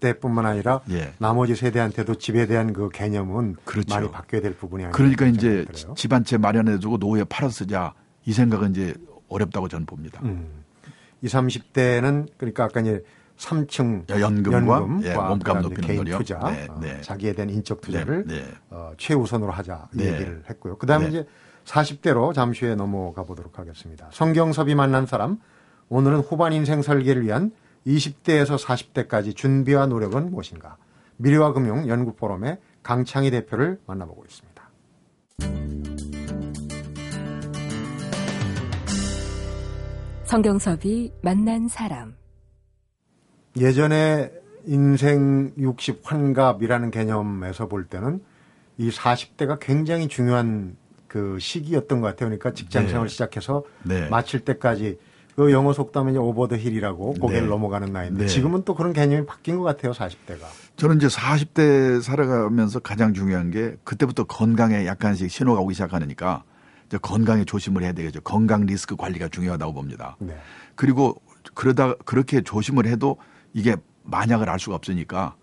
30대뿐만 0.00 0.44
아니라 0.44 0.80
예. 0.90 1.12
나머지 1.18 1.54
세대한테도 1.54 2.16
집에 2.16 2.46
대한 2.46 2.72
그 2.72 2.88
개념은 2.90 3.56
그렇죠. 3.64 3.94
많이 3.94 4.10
바뀌어야 4.10 4.42
될 4.42 4.54
부분이 4.56 4.84
아니까 4.84 4.96
그러니까 4.96 5.26
이제 5.26 5.64
집 5.94 6.12
한 6.12 6.24
채 6.24 6.36
마련해 6.36 6.78
두고 6.80 6.96
노후에 6.98 7.24
팔아 7.24 7.48
쓰자 7.48 7.94
이 8.26 8.32
생각은 8.32 8.72
이제 8.72 8.94
어렵다고 9.28 9.68
저는 9.68 9.86
봅니다. 9.86 10.20
음. 10.24 10.64
20, 11.22 11.34
30대는 11.36 12.26
그러니까 12.36 12.64
아까 12.64 12.80
이제 12.80 13.02
3층 13.36 14.08
연금과, 14.08 14.76
연금 14.78 15.04
예, 15.04 15.14
몸값 15.14 15.60
높이는 15.60 15.86
개인 15.86 16.04
거요. 16.04 16.18
투자, 16.18 16.38
네, 16.50 16.66
네. 16.80 16.98
어, 16.98 17.00
자기에 17.02 17.34
대한 17.34 17.50
인적 17.50 17.80
투자를 17.80 18.24
네, 18.26 18.42
네. 18.42 18.48
어, 18.70 18.92
최우선으로 18.96 19.52
하자 19.52 19.88
이 19.94 19.98
네. 19.98 20.14
얘기를 20.14 20.42
했고요. 20.48 20.78
그다음에 20.78 21.04
네. 21.04 21.10
이제 21.10 21.26
40대로 21.64 22.32
잠시 22.32 22.64
후에 22.64 22.74
넘어가 22.74 23.24
보도록 23.24 23.58
하겠습니다. 23.58 24.08
성경섭이 24.12 24.74
만난 24.74 25.06
사람 25.06 25.38
오늘은 25.88 26.20
후반 26.20 26.52
인생 26.52 26.82
설계를 26.82 27.24
위한 27.24 27.52
20대에서 27.86 28.58
40대까지 28.58 29.36
준비와 29.36 29.86
노력은 29.86 30.30
무엇인가? 30.30 30.76
미래와 31.18 31.52
금융 31.52 31.88
연구 31.88 32.14
포럼의 32.14 32.58
강창희 32.82 33.30
대표를 33.30 33.80
만나보고 33.86 34.24
있습니다. 34.24 34.56
성경섭이 40.24 41.12
만난 41.22 41.68
사람 41.68 42.15
예전에 43.56 44.30
인생 44.66 45.52
60 45.58 46.00
환갑이라는 46.04 46.90
개념에서 46.90 47.68
볼 47.68 47.84
때는 47.84 48.20
이 48.78 48.90
40대가 48.90 49.58
굉장히 49.60 50.08
중요한 50.08 50.76
그 51.08 51.38
시기였던 51.40 52.00
것 52.00 52.08
같아요. 52.08 52.28
그러니까 52.28 52.52
직장 52.52 52.88
생활 52.88 53.06
네. 53.06 53.12
시작해서 53.12 53.64
네. 53.84 54.08
마칠 54.08 54.40
때까지 54.40 54.98
그 55.36 55.52
영어 55.52 55.72
속담에 55.72 56.16
over 56.16 56.48
the 56.48 56.56
hill이라고 56.56 57.14
고개를 57.14 57.42
네. 57.42 57.48
넘어가는 57.48 57.92
나이인데 57.92 58.22
네. 58.22 58.26
지금은 58.26 58.62
또 58.64 58.74
그런 58.74 58.92
개념이 58.92 59.26
바뀐 59.26 59.58
것 59.58 59.64
같아요. 59.64 59.92
40대가. 59.92 60.46
저는 60.76 60.96
이제 60.96 61.06
40대 61.06 62.02
살아가면서 62.02 62.80
가장 62.80 63.14
중요한 63.14 63.50
게 63.50 63.76
그때부터 63.84 64.24
건강에 64.24 64.86
약간씩 64.86 65.30
신호가 65.30 65.60
오기 65.60 65.74
시작하니까 65.74 66.42
이제 66.86 66.98
건강에 66.98 67.44
조심을 67.44 67.82
해야 67.82 67.92
되겠죠. 67.92 68.20
건강 68.22 68.66
리스크 68.66 68.96
관리가 68.96 69.28
중요하다고 69.28 69.72
봅니다. 69.74 70.16
네. 70.18 70.36
그리고 70.74 71.20
그러다 71.54 71.94
그렇게 72.04 72.42
조심을 72.42 72.86
해도 72.86 73.16
이게 73.56 73.74
만약을 74.04 74.50
알 74.50 74.60
수가 74.60 74.76
없으니까 74.76 75.34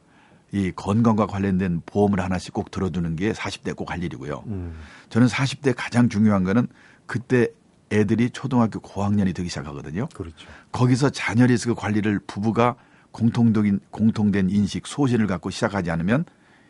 이 0.52 0.72
건강과 0.72 1.26
관련된 1.26 1.82
보험을 1.88 2.20
하나씩 2.20 2.54
꼭 2.54 2.70
들어두는 2.70 3.16
게 3.16 3.32
40대 3.32 3.76
꼭 3.76 3.90
할 3.90 4.04
일이고요. 4.04 4.44
음. 4.46 4.78
저는 5.10 5.28
40대 5.28 5.74
가장 5.76 6.10
중요한 6.10 6.44
거는 6.44 6.68
그때 7.08 7.48
애들이 7.92 8.30
초등학교 8.30 8.80
고학년이 8.80 9.34
되기 9.34 9.50
시작하거든요. 9.50 10.08
그렇죠. 10.14 10.48
거기서 10.72 11.10
자녀 11.10 11.48
리스크 11.48 11.74
관리를 11.74 12.20
부부가 12.28 12.76
공통적인 13.12 13.80
공통된 13.90 14.52
인식 14.52 14.86
소신을 14.86 15.26
갖고 15.26 15.50
시작하지 15.50 15.90
않으면 15.90 16.26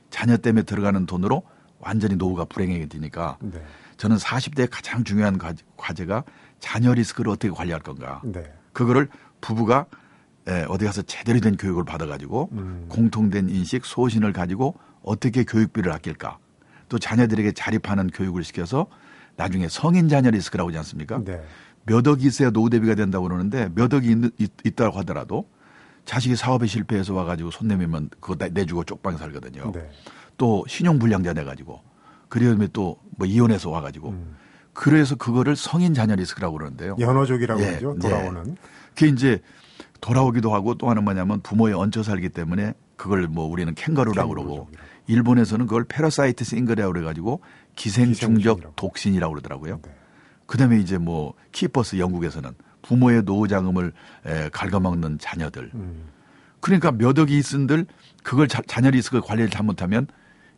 자녀 0.09 0.37
때문에 0.37 0.63
들어가는 0.63 1.05
돈으로 1.05 1.43
완전히 1.79 2.15
노후가 2.15 2.45
불행하게 2.45 2.85
되니까 2.87 3.37
네. 3.41 3.61
저는 3.97 4.15
40대 4.15 4.69
가장 4.71 5.03
중요한 5.03 5.37
과제가 5.75 6.23
자녀 6.59 6.93
리스크를 6.93 7.31
어떻게 7.31 7.49
관리할 7.49 7.81
건가. 7.81 8.21
네. 8.23 8.49
그거를 8.71 9.09
부부가 9.41 9.87
예, 10.49 10.65
어디 10.67 10.85
가서 10.85 11.01
제대로 11.03 11.39
된 11.39 11.55
교육을 11.55 11.85
받아가지고 11.85 12.49
음. 12.51 12.85
공통된 12.89 13.49
인식, 13.49 13.85
소신을 13.85 14.33
가지고 14.33 14.75
어떻게 15.01 15.43
교육비를 15.43 15.91
아낄까. 15.91 16.37
또 16.89 16.99
자녀들에게 16.99 17.53
자립하는 17.53 18.07
교육을 18.07 18.43
시켜서 18.43 18.87
나중에 19.35 19.67
성인 19.69 20.09
자녀 20.09 20.29
리스크라고 20.29 20.69
하지 20.69 20.77
않습니까? 20.79 21.23
네. 21.23 21.41
몇 21.85 22.05
억이 22.07 22.25
있어야 22.25 22.49
노후 22.51 22.69
대비가 22.69 22.95
된다고 22.95 23.27
그러는데 23.27 23.69
몇 23.73 23.93
억이 23.93 24.15
있, 24.37 24.51
있 24.63 24.75
다고 24.75 24.99
하더라도 24.99 25.49
자식이 26.05 26.35
사업에 26.35 26.67
실패해서 26.67 27.13
와가지고 27.13 27.51
손 27.51 27.67
내밀면 27.67 28.09
그거 28.19 28.35
내주고 28.51 28.83
쪽방에 28.83 29.17
살거든요. 29.17 29.71
네. 29.73 29.89
또 30.37 30.65
신용 30.67 30.99
불량자 30.99 31.33
돼가지고 31.33 31.81
그러면 32.29 32.69
또뭐 32.73 33.25
이혼해서 33.25 33.69
와가지고 33.69 34.09
음. 34.09 34.35
그래서 34.73 35.15
그거를 35.15 35.55
성인 35.55 35.93
자녀 35.93 36.15
리스크라고 36.15 36.57
그러는데요. 36.57 36.95
연어족이라고 36.99 37.61
예, 37.61 37.65
하죠. 37.75 37.95
돌아오는. 38.01 38.43
네. 38.43 38.55
그게 38.95 39.07
이제 39.07 39.41
돌아오기도 40.03 40.53
하고 40.53 40.75
또 40.75 40.87
하나는 40.87 41.05
뭐냐면 41.05 41.39
부모에 41.39 41.71
얹혀 41.71 42.03
살기 42.03 42.27
때문에 42.27 42.73
그걸 42.97 43.29
뭐 43.29 43.45
우리는 43.45 43.73
캥거루라고 43.73 44.29
그러고 44.29 44.67
일본에서는 45.07 45.65
그걸 45.65 45.85
parasite 45.85 46.43
single이라고 46.43 46.91
그래가지고 46.91 47.39
기생충적 47.77 48.75
독신이라고 48.75 49.31
그러더라고요. 49.33 49.79
네. 49.81 49.95
그다음에 50.45 50.77
이제 50.77 50.97
뭐 50.97 51.35
KIPPERS 51.53 51.99
영국에서는 51.99 52.51
부모의 52.81 53.23
노후 53.23 53.47
자금을 53.47 53.93
에, 54.25 54.49
갉아먹는 54.49 55.19
자녀들. 55.19 55.71
음. 55.73 56.09
그러니까 56.59 56.91
몇 56.91 57.17
억이 57.17 57.37
있은들 57.37 57.85
그걸 58.23 58.49
자, 58.49 58.61
자녀 58.67 58.89
리스크 58.89 59.21
관리를 59.21 59.49
잘못하면 59.49 60.07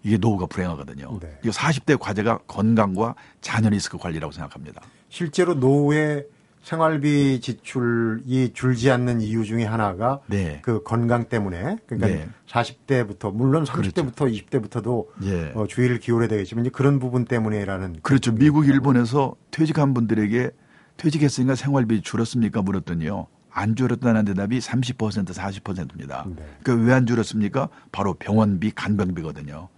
이게 0.01 0.17
노후가 0.17 0.47
불행하거든요. 0.47 1.19
네. 1.21 1.39
이 1.43 1.49
40대 1.49 1.99
과제가 1.99 2.39
건강과 2.47 3.13
자녀 3.41 3.69
리스크 3.69 3.99
관리라고 3.99 4.31
생각합니다. 4.31 4.81
실제로 5.09 5.53
노후에 5.53 6.25
생활비 6.65 7.41
지출이 7.41 8.53
줄지 8.53 8.89
않는 8.89 9.21
이유 9.21 9.45
중에 9.45 9.65
하나가 9.65 10.19
네. 10.25 10.61
그 10.63 10.81
건강 10.81 11.25
때문에 11.25 11.77
그러니까 11.85 12.07
네. 12.07 12.27
40대부터 12.47 13.31
물론 13.31 13.65
30대부터 13.65 14.15
그렇죠. 14.15 14.25
20대부터도 14.25 15.05
예. 15.25 15.51
어, 15.53 15.67
주의를 15.67 15.99
기울여야 15.99 16.27
되겠지만 16.27 16.71
그런 16.71 16.97
부분 16.97 17.25
때문에라는 17.25 17.97
그렇죠. 18.01 18.33
미국 18.33 18.67
일본에서 18.67 19.35
퇴직한 19.51 19.93
분들에게 19.93 20.49
퇴직했으니까 20.97 21.53
생활비 21.53 22.01
줄었습니까 22.01 22.63
물었더니요. 22.63 23.27
안 23.51 23.75
줄었다는 23.75 24.25
대답이 24.25 24.57
30% 24.57 24.97
40%입니다. 24.97 26.25
네. 26.27 26.43
그러니까 26.63 26.87
왜안 26.87 27.05
줄었습니까? 27.05 27.69
바로 27.91 28.15
병원비 28.15 28.71
간병비거든요. 28.71 29.69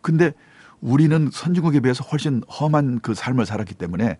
근데 0.00 0.32
우리는 0.80 1.28
선진국에 1.30 1.80
비해서 1.80 2.02
훨씬 2.04 2.42
험한 2.48 3.00
그 3.00 3.12
삶을 3.12 3.44
살았기 3.44 3.74
때문에 3.74 4.16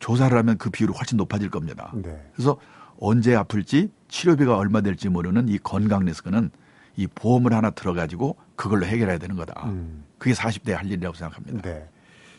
조사를 0.00 0.36
하면 0.36 0.58
그 0.58 0.70
비율이 0.70 0.92
훨씬 0.92 1.16
높아질 1.16 1.50
겁니다. 1.50 1.92
네. 1.94 2.20
그래서 2.34 2.58
언제 2.98 3.34
아플지 3.36 3.90
치료비가 4.08 4.56
얼마 4.56 4.80
될지 4.80 5.08
모르는 5.08 5.48
이 5.48 5.58
건강 5.58 6.04
리스크는 6.04 6.50
이 6.96 7.06
보험을 7.06 7.52
하나 7.52 7.70
들어가지고 7.70 8.36
그걸로 8.56 8.84
해결해야 8.84 9.18
되는 9.18 9.36
거다. 9.36 9.66
음. 9.66 10.04
그게 10.18 10.34
40대 10.34 10.72
할 10.72 10.86
일이라고 10.86 11.16
생각합니다. 11.16 11.62
네. 11.62 11.88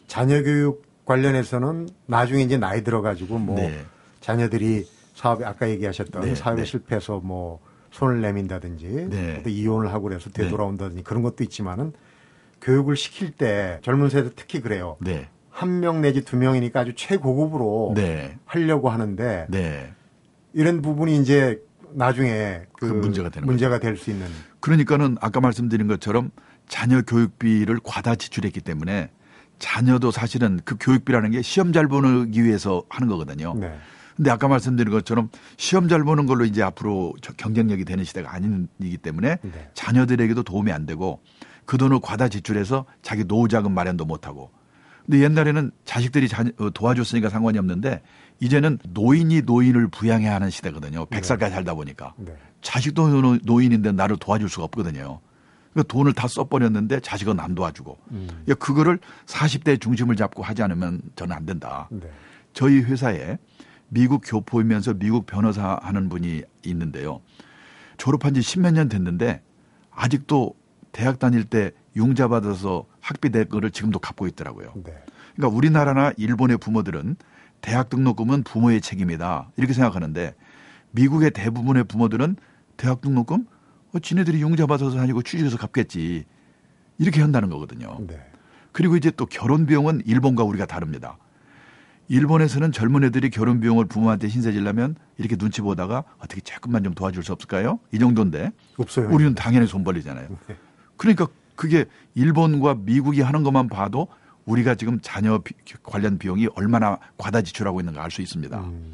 자녀 0.07 0.43
교육 0.43 0.85
관련해서는 1.05 1.89
나중에 2.05 2.43
이제 2.43 2.57
나이 2.57 2.83
들어가지고 2.83 3.39
뭐 3.39 3.55
네. 3.55 3.83
자녀들이 4.19 4.87
사업에 5.15 5.45
아까 5.45 5.69
얘기하셨던 5.69 6.21
네. 6.21 6.35
사업에 6.35 6.61
네. 6.61 6.65
실패해서 6.65 7.21
뭐 7.23 7.59
손을 7.91 8.21
내민다든지 8.21 9.07
네. 9.09 9.41
또 9.43 9.49
이혼을 9.49 9.93
하고 9.93 10.03
그래서 10.03 10.29
네. 10.29 10.43
되돌아온다든지 10.43 11.03
그런 11.03 11.23
것도 11.23 11.43
있지만은 11.43 11.93
교육을 12.61 12.95
시킬 12.95 13.31
때 13.31 13.79
젊은 13.81 14.09
세대 14.09 14.29
특히 14.35 14.61
그래요. 14.61 14.97
네. 15.61 15.65
한명 15.65 16.01
내지 16.01 16.23
두 16.23 16.37
명이니까 16.37 16.81
아주 16.81 16.93
최고급으로 16.95 17.93
네. 17.95 18.37
하려고 18.45 18.89
하는데 18.89 19.45
네. 19.49 19.93
이런 20.53 20.81
부분이 20.81 21.17
이제 21.17 21.61
나중에 21.93 22.61
그, 22.73 22.87
그 22.87 22.93
문제가 22.93 23.29
되는 23.29 23.45
문제가 23.45 23.79
될 23.79 23.97
수 23.97 24.09
있는. 24.11 24.27
그러니까는 24.59 25.17
아까 25.21 25.39
말씀드린 25.39 25.87
것처럼 25.87 26.31
자녀 26.67 27.01
교육비를 27.01 27.79
과다 27.83 28.15
지출했기 28.15 28.61
때문에 28.61 29.09
자녀도 29.59 30.09
사실은 30.11 30.59
그 30.65 30.75
교육비라는 30.79 31.31
게 31.31 31.41
시험 31.41 31.71
잘 31.73 31.87
보기 31.87 32.43
위해서 32.43 32.83
하는 32.89 33.07
거거든요. 33.07 33.53
네. 33.55 33.77
근데 34.15 34.29
아까 34.31 34.47
말씀드린 34.47 34.91
것처럼 34.91 35.29
시험 35.57 35.87
잘 35.87 36.03
보는 36.03 36.25
걸로 36.25 36.45
이제 36.45 36.61
앞으로 36.61 37.13
경쟁력이 37.37 37.85
되는 37.85 38.03
시대가 38.03 38.33
아니기 38.33 38.97
때문에 38.97 39.37
네. 39.41 39.69
자녀들에게도 39.73 40.43
도움이 40.43 40.71
안 40.71 40.85
되고 40.85 41.21
그 41.65 41.77
돈을 41.77 41.99
과다 42.01 42.27
지출해서 42.27 42.85
자기 43.01 43.23
노후 43.25 43.47
자금 43.47 43.73
마련도 43.73 44.05
못 44.05 44.27
하고 44.27 44.51
근데 45.11 45.25
옛날에는 45.25 45.71
자식들이 45.83 46.29
어, 46.57 46.69
도와줬으니까 46.69 47.27
상관이 47.27 47.57
없는데 47.57 48.01
이제는 48.39 48.79
노인이 48.93 49.41
노인을 49.41 49.89
부양해야 49.89 50.33
하는 50.35 50.49
시대거든요. 50.49 51.05
100살까지 51.07 51.39
네. 51.39 51.49
살다 51.49 51.73
보니까. 51.73 52.13
네. 52.15 52.33
자식도 52.61 53.39
노인인데 53.43 53.91
나를 53.91 54.15
도와줄 54.15 54.47
수가 54.47 54.63
없거든요. 54.65 55.19
그러니까 55.73 55.93
돈을 55.93 56.13
다 56.13 56.29
써버렸는데 56.29 57.01
자식은 57.01 57.41
안 57.41 57.55
도와주고. 57.55 57.97
음. 58.11 58.27
그러니까 58.27 58.55
그거를 58.55 58.99
40대 59.25 59.81
중심을 59.81 60.15
잡고 60.15 60.43
하지 60.43 60.63
않으면 60.63 61.01
저는 61.17 61.35
안 61.35 61.45
된다. 61.45 61.89
네. 61.91 62.09
저희 62.53 62.79
회사에 62.79 63.37
미국 63.89 64.21
교포이면서 64.23 64.93
미국 64.93 65.25
변호사 65.25 65.77
하는 65.81 66.07
분이 66.07 66.43
있는데요. 66.63 67.19
졸업한 67.97 68.33
지 68.33 68.41
십몇 68.41 68.75
년 68.75 68.87
됐는데 68.87 69.41
아직도 69.91 70.55
대학 70.93 71.19
다닐 71.19 71.43
때 71.43 71.71
융자 71.97 72.29
받아서 72.29 72.85
학비 73.01 73.29
대 73.29 73.43
거를 73.43 73.71
지금도 73.71 73.99
갚고 73.99 74.27
있더라고요. 74.27 74.71
네. 74.75 74.93
그러니까 75.35 75.57
우리나라나 75.57 76.13
일본의 76.17 76.57
부모들은 76.57 77.15
대학 77.59 77.89
등록금은 77.89 78.43
부모의 78.43 78.81
책임이다 78.81 79.51
이렇게 79.57 79.73
생각하는데 79.73 80.35
미국의 80.91 81.31
대부분의 81.31 81.85
부모들은 81.85 82.35
대학 82.77 83.01
등록금 83.01 83.45
어, 83.93 83.99
지네들이 83.99 84.41
융자 84.41 84.65
받아서 84.65 84.95
다니고 84.95 85.21
취직해서 85.23 85.57
갚겠지 85.57 86.25
이렇게 86.97 87.21
한다는 87.21 87.49
거거든요. 87.49 87.97
네. 88.07 88.19
그리고 88.71 88.95
이제 88.95 89.11
또 89.11 89.25
결혼 89.25 89.65
비용은 89.65 90.01
일본과 90.05 90.43
우리가 90.43 90.65
다릅니다. 90.65 91.17
일본에서는 92.07 92.71
젊은 92.71 93.03
애들이 93.05 93.29
결혼 93.29 93.59
비용을 93.59 93.85
부모한테 93.85 94.27
신세질려면 94.27 94.95
이렇게 95.17 95.35
눈치 95.35 95.61
보다가 95.61 96.03
어떻게 96.19 96.41
조금만 96.41 96.83
좀 96.83 96.93
도와줄 96.93 97.23
수 97.23 97.31
없을까요? 97.31 97.79
이 97.93 97.99
정도인데 97.99 98.51
없어요. 98.77 99.09
우리는 99.09 99.33
당연히 99.33 99.65
손 99.65 99.83
벌리잖아요. 99.83 100.27
네. 100.47 100.55
그러니까 100.97 101.27
그게 101.61 101.85
일본과 102.15 102.73
미국이 102.73 103.21
하는 103.21 103.43
것만 103.43 103.67
봐도 103.67 104.07
우리가 104.45 104.73
지금 104.73 104.99
자녀 104.99 105.37
비, 105.37 105.53
관련 105.83 106.17
비용이 106.17 106.47
얼마나 106.55 106.97
과다 107.19 107.43
지출하고 107.43 107.79
있는가 107.81 108.03
알 108.03 108.09
수 108.09 108.23
있습니다. 108.23 108.59
음. 108.59 108.91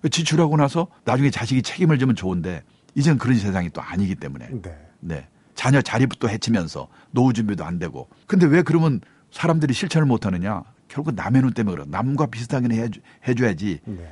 그 0.00 0.08
지출하고 0.08 0.56
나서 0.56 0.86
나중에 1.04 1.28
자식이 1.28 1.60
책임을 1.60 1.98
지면 1.98 2.16
좋은데 2.16 2.62
이제는 2.94 3.18
그런 3.18 3.36
세상이 3.36 3.68
또 3.68 3.82
아니기 3.82 4.14
때문에 4.14 4.48
네. 4.62 4.78
네. 5.00 5.28
자녀 5.54 5.82
자립도 5.82 6.30
해치면서 6.30 6.88
노후 7.10 7.34
준비도 7.34 7.62
안 7.66 7.78
되고 7.78 8.08
근데 8.26 8.46
왜 8.46 8.62
그러면 8.62 9.02
사람들이 9.30 9.74
실천을 9.74 10.06
못 10.06 10.24
하느냐 10.24 10.62
결국 10.88 11.14
남의 11.14 11.42
눈 11.42 11.52
때문에 11.52 11.76
그래 11.76 11.84
남과 11.86 12.26
비슷하게 12.28 12.74
해줘, 12.76 12.98
해줘야지 13.28 13.80
네. 13.84 14.10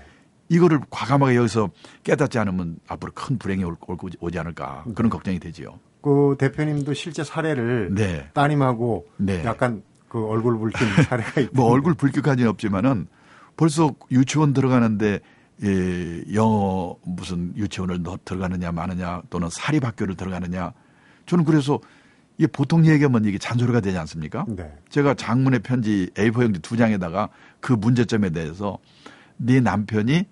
이거를 0.51 0.81
과감하게 0.91 1.37
여기서 1.37 1.71
깨닫지 2.03 2.39
않으면 2.39 2.81
앞으로 2.87 3.13
큰 3.15 3.39
불행이 3.39 3.65
올, 3.65 3.77
오지 4.21 4.39
않을까 4.39 4.85
그런 4.95 5.09
걱정이 5.09 5.39
되지요. 5.39 5.79
그 6.05 6.37
대표님도 6.39 6.93
실제 6.93 7.25
사례를 7.25 7.95
네. 7.95 8.29
따님하고 8.35 9.07
네. 9.17 9.43
약간 9.47 9.83
그 10.07 10.23
얼굴 10.27 10.59
붉힌 10.59 10.87
사례가 11.03 11.41
있고 11.41 11.57
뭐 11.57 11.71
얼굴 11.73 11.95
붉기까지는 11.95 12.51
없지만은 12.51 13.07
벌써 13.57 13.91
유치원 14.11 14.53
들어가는데 14.53 15.21
예, 15.63 16.25
영어 16.35 16.95
무슨 17.07 17.57
유치원을 17.57 18.03
넣, 18.03 18.23
들어가느냐 18.23 18.71
마느냐 18.71 19.23
또는 19.31 19.49
사립학교를 19.51 20.15
들어가느냐 20.17 20.75
저는 21.25 21.47
그래서 21.47 21.81
이게 22.37 22.49
보통 22.49 22.85
얘기하면 22.85 23.25
이게 23.25 23.39
잔소리가 23.39 23.81
되지 23.81 23.97
않습니까? 23.97 24.45
네. 24.47 24.71
제가 24.91 25.15
장문의 25.15 25.61
편지 25.61 26.11
A4 26.17 26.43
용지 26.43 26.61
두 26.61 26.77
장에다가 26.77 27.31
그 27.61 27.73
문제점에 27.73 28.29
대해서 28.29 28.77
네 29.39 29.59
남편이 29.59 30.27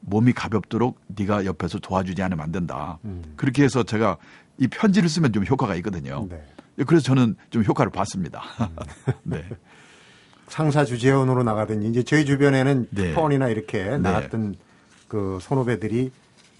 몸이 0.00 0.32
가볍도록 0.32 0.98
네가 1.08 1.44
옆에서 1.44 1.78
도와주지 1.78 2.22
않으면 2.22 2.42
안 2.42 2.52
된다. 2.52 2.98
음. 3.04 3.22
그렇게 3.36 3.64
해서 3.64 3.82
제가 3.82 4.16
이 4.60 4.68
편지를 4.68 5.08
쓰면 5.08 5.32
좀 5.32 5.44
효과가 5.44 5.74
있거든요. 5.76 6.26
네. 6.30 6.40
그래서 6.86 7.02
저는 7.02 7.34
좀 7.50 7.64
효과를 7.64 7.90
봤습니다. 7.90 8.42
음. 8.60 8.76
네. 9.24 9.44
상사 10.46 10.84
주재원으로 10.84 11.42
나가든지 11.42 11.88
이제 11.88 12.02
저희 12.02 12.24
주변에는 12.24 12.86
네. 12.90 13.14
폰이나 13.14 13.48
이렇게 13.48 13.82
네. 13.84 13.98
나갔던 13.98 14.54
그 15.08 15.38
선후배들이 15.40 16.12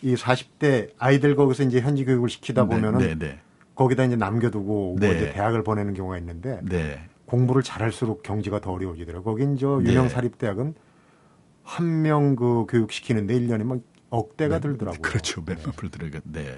이 0.02 0.14
40대 0.14 0.90
아이들 0.98 1.36
거기서 1.36 1.62
이제 1.64 1.80
현지 1.80 2.04
교육을 2.04 2.28
시키다 2.28 2.64
네. 2.66 2.68
보면은 2.74 2.98
네. 2.98 3.14
네. 3.18 3.38
거기다 3.74 4.04
이제 4.04 4.16
남겨두고 4.16 4.96
네. 4.98 5.12
이제 5.12 5.32
대학을 5.32 5.62
보내는 5.62 5.94
경우가 5.94 6.18
있는데 6.18 6.60
네. 6.62 7.00
공부를 7.26 7.62
잘할수록 7.62 8.22
경지가 8.22 8.60
더 8.60 8.72
어려워지더라고요. 8.72 9.22
거긴 9.24 9.56
저 9.56 9.80
유명 9.84 10.08
사립대학은 10.08 10.74
한 11.62 11.86
명 12.02 12.34
그 12.34 12.66
교육시키는데 12.68 13.38
1년에 13.38 13.62
막 13.64 13.78
억대가 14.08 14.58
들더라고요. 14.58 15.02
그렇죠. 15.02 15.44
몇몇 15.44 15.76
불 15.76 15.90
들어가. 15.90 16.20
네. 16.24 16.56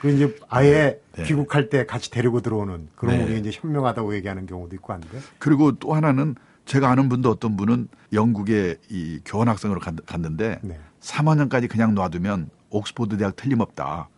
그 0.00 0.10
이제 0.10 0.36
아예 0.48 1.00
네. 1.12 1.24
귀국할 1.24 1.68
때 1.68 1.86
같이 1.86 2.10
데리고 2.10 2.40
들어오는 2.40 2.88
그런 2.96 3.18
네. 3.18 3.26
게 3.26 3.36
이제 3.38 3.50
현명하다고 3.52 4.14
얘기하는 4.16 4.46
경우도 4.46 4.74
있고 4.76 4.92
한데. 4.92 5.08
그리고 5.38 5.72
또 5.72 5.94
하나는 5.94 6.34
제가 6.64 6.90
아는 6.90 7.08
분도 7.08 7.30
어떤 7.30 7.56
분은 7.56 7.88
영국에 8.12 8.76
이 8.90 9.20
교환 9.24 9.48
학생으로 9.48 9.80
갔는데 9.80 10.58
네. 10.62 10.78
3학년까지 11.00 11.70
그냥 11.70 11.94
놔두면 11.94 12.50
옥스포드 12.70 13.16
대학 13.16 13.36
틀림없다. 13.36 14.08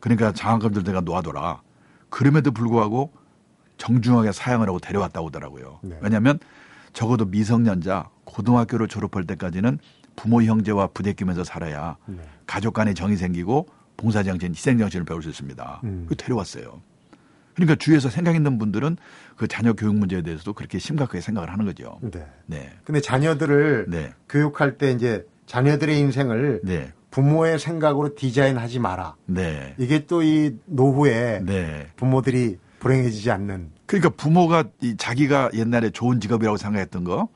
그러니까 0.00 0.32
장학금들 0.32 0.82
내가 0.84 1.00
놔둬라. 1.00 1.62
그럼에도 2.08 2.50
불구하고 2.52 3.12
정중하게 3.76 4.32
사양을 4.32 4.68
하고 4.68 4.78
데려왔다고 4.78 5.28
하더라고요. 5.28 5.80
네. 5.82 5.98
왜냐하면 6.00 6.38
적어도 6.92 7.24
미성년자 7.24 8.08
고등학교를 8.24 8.88
졸업할 8.88 9.26
때까지는 9.26 9.78
부모 10.16 10.42
형제와 10.42 10.88
부대끼면서 10.88 11.44
살아야 11.44 11.96
네. 12.06 12.18
가족 12.46 12.74
간의 12.74 12.94
정이 12.94 13.16
생기고 13.16 13.66
봉사정신, 13.96 14.50
희생정신을 14.50 15.04
배울 15.06 15.22
수 15.22 15.28
있습니다. 15.28 15.80
음. 15.84 16.06
그 16.08 16.16
데려왔어요. 16.16 16.80
그러니까 17.54 17.76
주위에서 17.76 18.10
생각 18.10 18.34
있는 18.34 18.58
분들은 18.58 18.96
그 19.36 19.46
자녀 19.46 19.72
교육 19.74 19.94
문제에 19.96 20.22
대해서도 20.22 20.54
그렇게 20.54 20.78
심각하게 20.78 21.20
생각을 21.20 21.52
하는 21.52 21.64
거죠. 21.64 21.98
네. 22.02 22.26
네. 22.46 22.72
근데 22.84 23.00
자녀들을 23.00 23.86
네. 23.88 24.12
교육할 24.28 24.76
때 24.76 24.90
이제 24.90 25.24
자녀들의 25.46 25.96
인생을 25.98 26.60
네. 26.64 26.92
부모의 27.12 27.60
생각으로 27.60 28.16
디자인하지 28.16 28.80
마라. 28.80 29.14
네. 29.26 29.74
이게 29.78 30.04
또 30.06 30.22
이 30.22 30.56
노후에 30.66 31.42
네. 31.44 31.86
부모들이 31.96 32.58
불행해지지 32.80 33.30
않는. 33.30 33.70
그러니까 33.86 34.10
부모가 34.10 34.64
이 34.82 34.96
자기가 34.96 35.50
옛날에 35.54 35.90
좋은 35.90 36.18
직업이라고 36.20 36.56
생각했던 36.56 37.04
거 37.04 37.28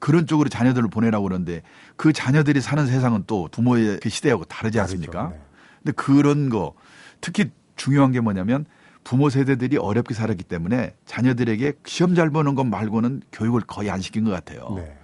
그런 0.00 0.26
쪽으로 0.26 0.48
자녀들을 0.48 0.88
보내라고 0.88 1.24
그러는데 1.24 1.62
그 1.96 2.12
자녀들이 2.12 2.60
사는 2.60 2.84
세상은 2.86 3.22
또 3.28 3.48
부모의 3.52 4.00
그 4.02 4.08
시대하고 4.08 4.44
다르지 4.46 4.80
않습니까? 4.80 5.28
네. 5.28 5.40
근데 5.82 5.92
그런 5.92 6.48
거 6.48 6.74
특히 7.20 7.50
중요한 7.76 8.12
게 8.12 8.20
뭐냐면 8.20 8.64
부모 9.04 9.30
세대들이 9.30 9.78
어렵게 9.78 10.14
살았기 10.14 10.44
때문에 10.44 10.94
자녀들에게 11.06 11.72
시험 11.86 12.14
잘 12.14 12.30
보는 12.30 12.54
것 12.54 12.64
말고는 12.64 13.22
교육을 13.32 13.62
거의 13.62 13.90
안 13.90 14.00
시킨 14.00 14.24
것 14.24 14.30
같아요. 14.30 14.74
네. 14.76 14.96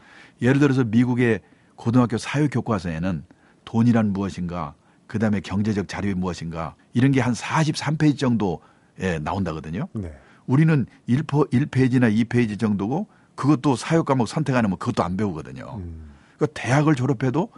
예를 0.42 0.60
들어서 0.60 0.84
미국의 0.84 1.40
고등학교 1.76 2.18
사회 2.18 2.48
교과서에는 2.48 3.24
돈이란 3.64 4.12
무엇인가, 4.12 4.74
그 5.06 5.18
다음에 5.18 5.40
경제적 5.40 5.88
자료이 5.88 6.14
무엇인가 6.14 6.74
이런 6.92 7.10
게 7.12 7.20
한 7.20 7.32
43페이지 7.32 8.18
정도에 8.18 9.18
나온다거든요. 9.22 9.88
네. 9.94 10.12
우리는 10.46 10.86
1, 11.06 11.22
1페이지나 11.22 12.14
2페이지 12.24 12.58
정도고 12.58 13.08
그것도 13.34 13.76
사회 13.76 14.00
과목 14.00 14.28
선택 14.28 14.56
안 14.56 14.64
하면 14.64 14.78
그것도 14.78 15.02
안 15.02 15.16
배우거든요. 15.16 15.76
음. 15.78 16.10
그러니까 16.36 16.60
대학을 16.60 16.94
졸업해도 16.94 17.50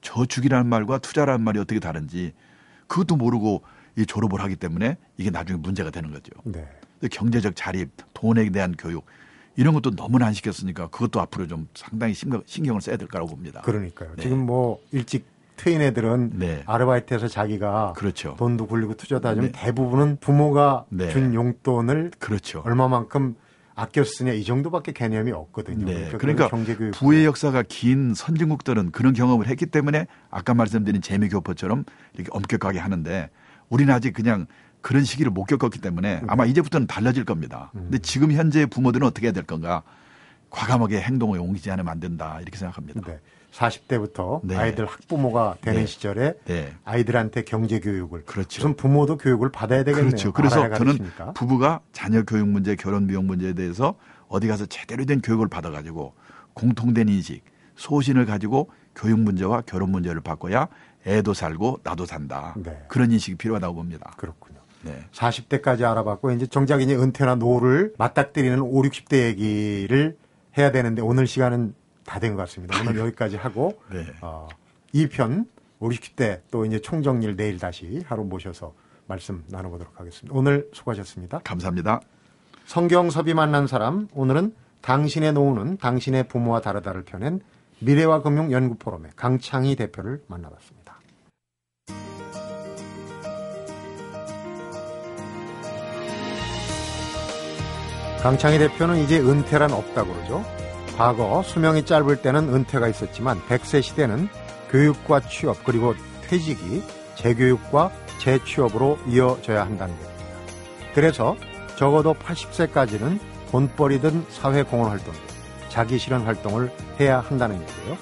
저축이라는 0.00 0.66
말과 0.66 0.98
투자라는 0.98 1.44
말이 1.44 1.58
어떻게 1.58 1.78
다른지 1.80 2.32
그것도 2.92 3.16
모르고 3.16 3.62
이 3.96 4.04
졸업을 4.04 4.42
하기 4.42 4.56
때문에 4.56 4.98
이게 5.16 5.30
나중에 5.30 5.58
문제가 5.58 5.90
되는 5.90 6.12
거죠. 6.12 6.30
네. 6.44 6.68
경제적 7.10 7.56
자립, 7.56 7.90
돈에 8.12 8.50
대한 8.50 8.74
교육 8.78 9.06
이런 9.56 9.72
것도 9.72 9.96
너무나 9.96 10.26
안 10.26 10.34
시켰으니까 10.34 10.88
그것도 10.88 11.18
앞으로 11.22 11.46
좀 11.46 11.68
상당히 11.74 12.12
신경 12.12 12.76
을 12.76 12.80
써야 12.82 12.98
될 12.98 13.08
거라고 13.08 13.30
봅니다. 13.30 13.62
그러니까요. 13.62 14.10
네. 14.16 14.22
지금 14.22 14.44
뭐 14.44 14.78
일찍 14.90 15.24
트인 15.56 15.80
애들은 15.80 16.32
네. 16.34 16.62
아르바이트해서 16.66 17.28
자기가 17.28 17.94
그렇죠. 17.96 18.34
돈도 18.38 18.66
굴리고 18.66 18.94
투자도 18.94 19.26
하지만 19.26 19.52
네. 19.52 19.58
대부분은 19.58 20.18
부모가 20.20 20.84
네. 20.90 21.08
준 21.08 21.32
용돈을 21.32 22.10
그렇죠. 22.18 22.60
얼마만큼 22.66 23.36
아껴 23.74 24.04
쓰냐 24.04 24.32
이 24.32 24.44
정도밖에 24.44 24.92
개념이 24.92 25.32
없거든요. 25.32 25.86
네. 25.86 26.10
그러니까, 26.16 26.48
그러니까 26.48 26.98
부의 26.98 27.24
역사가 27.24 27.62
긴 27.68 28.14
선진국들은 28.14 28.90
그런 28.92 29.12
경험을 29.14 29.46
했기 29.46 29.66
때문에 29.66 30.06
아까 30.30 30.54
말씀드린 30.54 31.00
재미교포처럼 31.00 31.84
이렇게 32.14 32.30
엄격하게 32.32 32.78
하는데 32.78 33.30
우리는 33.68 33.92
아직 33.92 34.12
그냥 34.12 34.46
그런 34.82 35.04
시기를 35.04 35.30
못 35.30 35.44
겪었기 35.44 35.80
때문에 35.80 36.20
음. 36.22 36.30
아마 36.30 36.44
이제부터는 36.44 36.86
달라질 36.86 37.24
겁니다. 37.24 37.70
음. 37.74 37.82
근데 37.84 37.98
지금 37.98 38.32
현재 38.32 38.66
부모들은 38.66 39.06
어떻게 39.06 39.28
해야 39.28 39.32
될 39.32 39.44
건가? 39.44 39.82
과감하게 40.50 41.00
행동을 41.00 41.38
옮기지 41.38 41.70
않으면 41.70 41.90
안 41.90 41.98
된다 41.98 42.38
이렇게 42.42 42.58
생각합니다. 42.58 43.00
네. 43.06 43.20
40대부터 43.52 44.40
네. 44.42 44.56
아이들 44.56 44.86
학부모가 44.86 45.56
되는 45.60 45.80
네. 45.80 45.86
시절에 45.86 46.34
네. 46.46 46.72
아이들한테 46.84 47.44
경제 47.44 47.80
교육을 47.80 48.24
그렇죠. 48.24 48.62
무슨 48.62 48.76
부모도 48.76 49.18
교육을 49.18 49.50
받아야 49.50 49.84
되겠네요. 49.84 50.08
그렇죠. 50.08 50.32
그래서 50.32 50.68
저는 50.74 50.98
부부가 51.34 51.80
자녀 51.92 52.22
교육 52.22 52.48
문제, 52.48 52.74
결혼 52.74 53.06
비용 53.06 53.26
문제에 53.26 53.52
대해서 53.52 53.94
어디 54.28 54.48
가서 54.48 54.66
제대로 54.66 55.04
된 55.04 55.20
교육을 55.20 55.48
받아 55.48 55.70
가지고 55.70 56.14
공통된 56.54 57.08
인식, 57.08 57.44
소신을 57.76 58.26
가지고 58.26 58.70
교육 58.94 59.20
문제와 59.20 59.62
결혼 59.66 59.90
문제를 59.90 60.20
바꿔야 60.22 60.68
애도 61.06 61.34
살고 61.34 61.80
나도 61.82 62.06
산다. 62.06 62.54
네. 62.56 62.84
그런 62.88 63.12
인식이 63.12 63.36
필요하다고 63.36 63.74
봅니다. 63.74 64.12
그렇군요. 64.16 64.60
네. 64.82 65.04
40대까지 65.12 65.82
알아봤고 65.82 66.32
이제 66.32 66.46
정작 66.46 66.80
이제 66.80 66.94
은퇴나 66.96 67.36
노후를 67.36 67.92
맞닥뜨리는 67.98 68.60
5, 68.60 68.82
60대 68.82 69.24
얘기를 69.24 70.16
해야 70.56 70.70
되는데 70.70 71.02
오늘 71.02 71.26
시간은 71.26 71.74
다 72.12 72.20
된 72.20 72.36
것 72.36 72.42
같습니다. 72.42 72.78
오늘 72.78 72.98
여기까지 72.98 73.36
하고 73.36 73.80
네. 73.90 74.04
어, 74.20 74.46
2편 74.94 75.46
5, 75.80 75.88
60대 75.88 76.42
또 76.50 76.66
이제 76.66 76.78
총정리를 76.78 77.36
내일 77.36 77.58
다시 77.58 78.02
하루 78.06 78.22
모셔서 78.24 78.74
말씀 79.06 79.42
나눠보도록 79.48 79.98
하겠습니다. 79.98 80.36
오늘 80.38 80.68
수고하셨습니다. 80.74 81.38
감사합니다. 81.42 82.00
성경섭이 82.66 83.32
만난 83.32 83.66
사람 83.66 84.08
오늘은 84.12 84.54
당신의 84.82 85.32
노후는 85.32 85.78
당신의 85.78 86.28
부모와 86.28 86.60
다르다를 86.60 87.02
펴낸 87.04 87.40
미래와 87.80 88.20
금융 88.20 88.52
연구 88.52 88.74
포럼의 88.76 89.12
강창희 89.16 89.74
대표를 89.76 90.22
만나봤습니다. 90.26 91.00
강창희 98.22 98.58
대표는 98.58 98.98
이제 98.98 99.18
은퇴란 99.18 99.72
없다고 99.72 100.12
그러죠. 100.12 100.44
과거 100.96 101.42
수명이 101.42 101.84
짧을 101.84 102.22
때는 102.22 102.52
은퇴가 102.54 102.88
있었지만 102.88 103.40
100세 103.48 103.82
시대는 103.82 104.28
교육과 104.70 105.20
취업 105.20 105.64
그리고 105.64 105.94
퇴직이 106.28 106.82
재교육과 107.16 107.90
재취업으로 108.18 108.98
이어져야 109.06 109.62
한다는 109.62 109.94
겁니다. 109.94 110.24
그래서 110.94 111.36
적어도 111.76 112.14
80세까지는 112.14 113.18
돈벌이든 113.50 114.26
사회공헌 114.30 114.88
활동, 114.90 115.12
자기 115.68 115.98
실현 115.98 116.22
활동을 116.22 116.70
해야 117.00 117.20
한다는 117.20 117.60
얘기예요. 117.60 117.98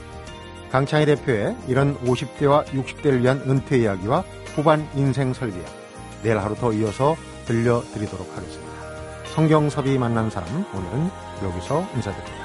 강창희 0.70 1.06
대표의 1.06 1.56
이런 1.66 1.98
50대와 2.04 2.64
60대를 2.66 3.22
위한 3.22 3.42
은퇴 3.48 3.78
이야기와 3.78 4.22
후반 4.54 4.88
인생 4.94 5.32
설계야 5.32 5.64
내일 6.22 6.38
하루 6.38 6.54
더 6.54 6.72
이어서 6.72 7.16
들려드리도록 7.46 8.36
하겠습니다. 8.36 8.70
성경섭이 9.34 9.98
만난 9.98 10.30
사람 10.30 10.64
오늘은 10.74 11.10
여기서 11.42 11.88
인사드립니다. 11.94 12.39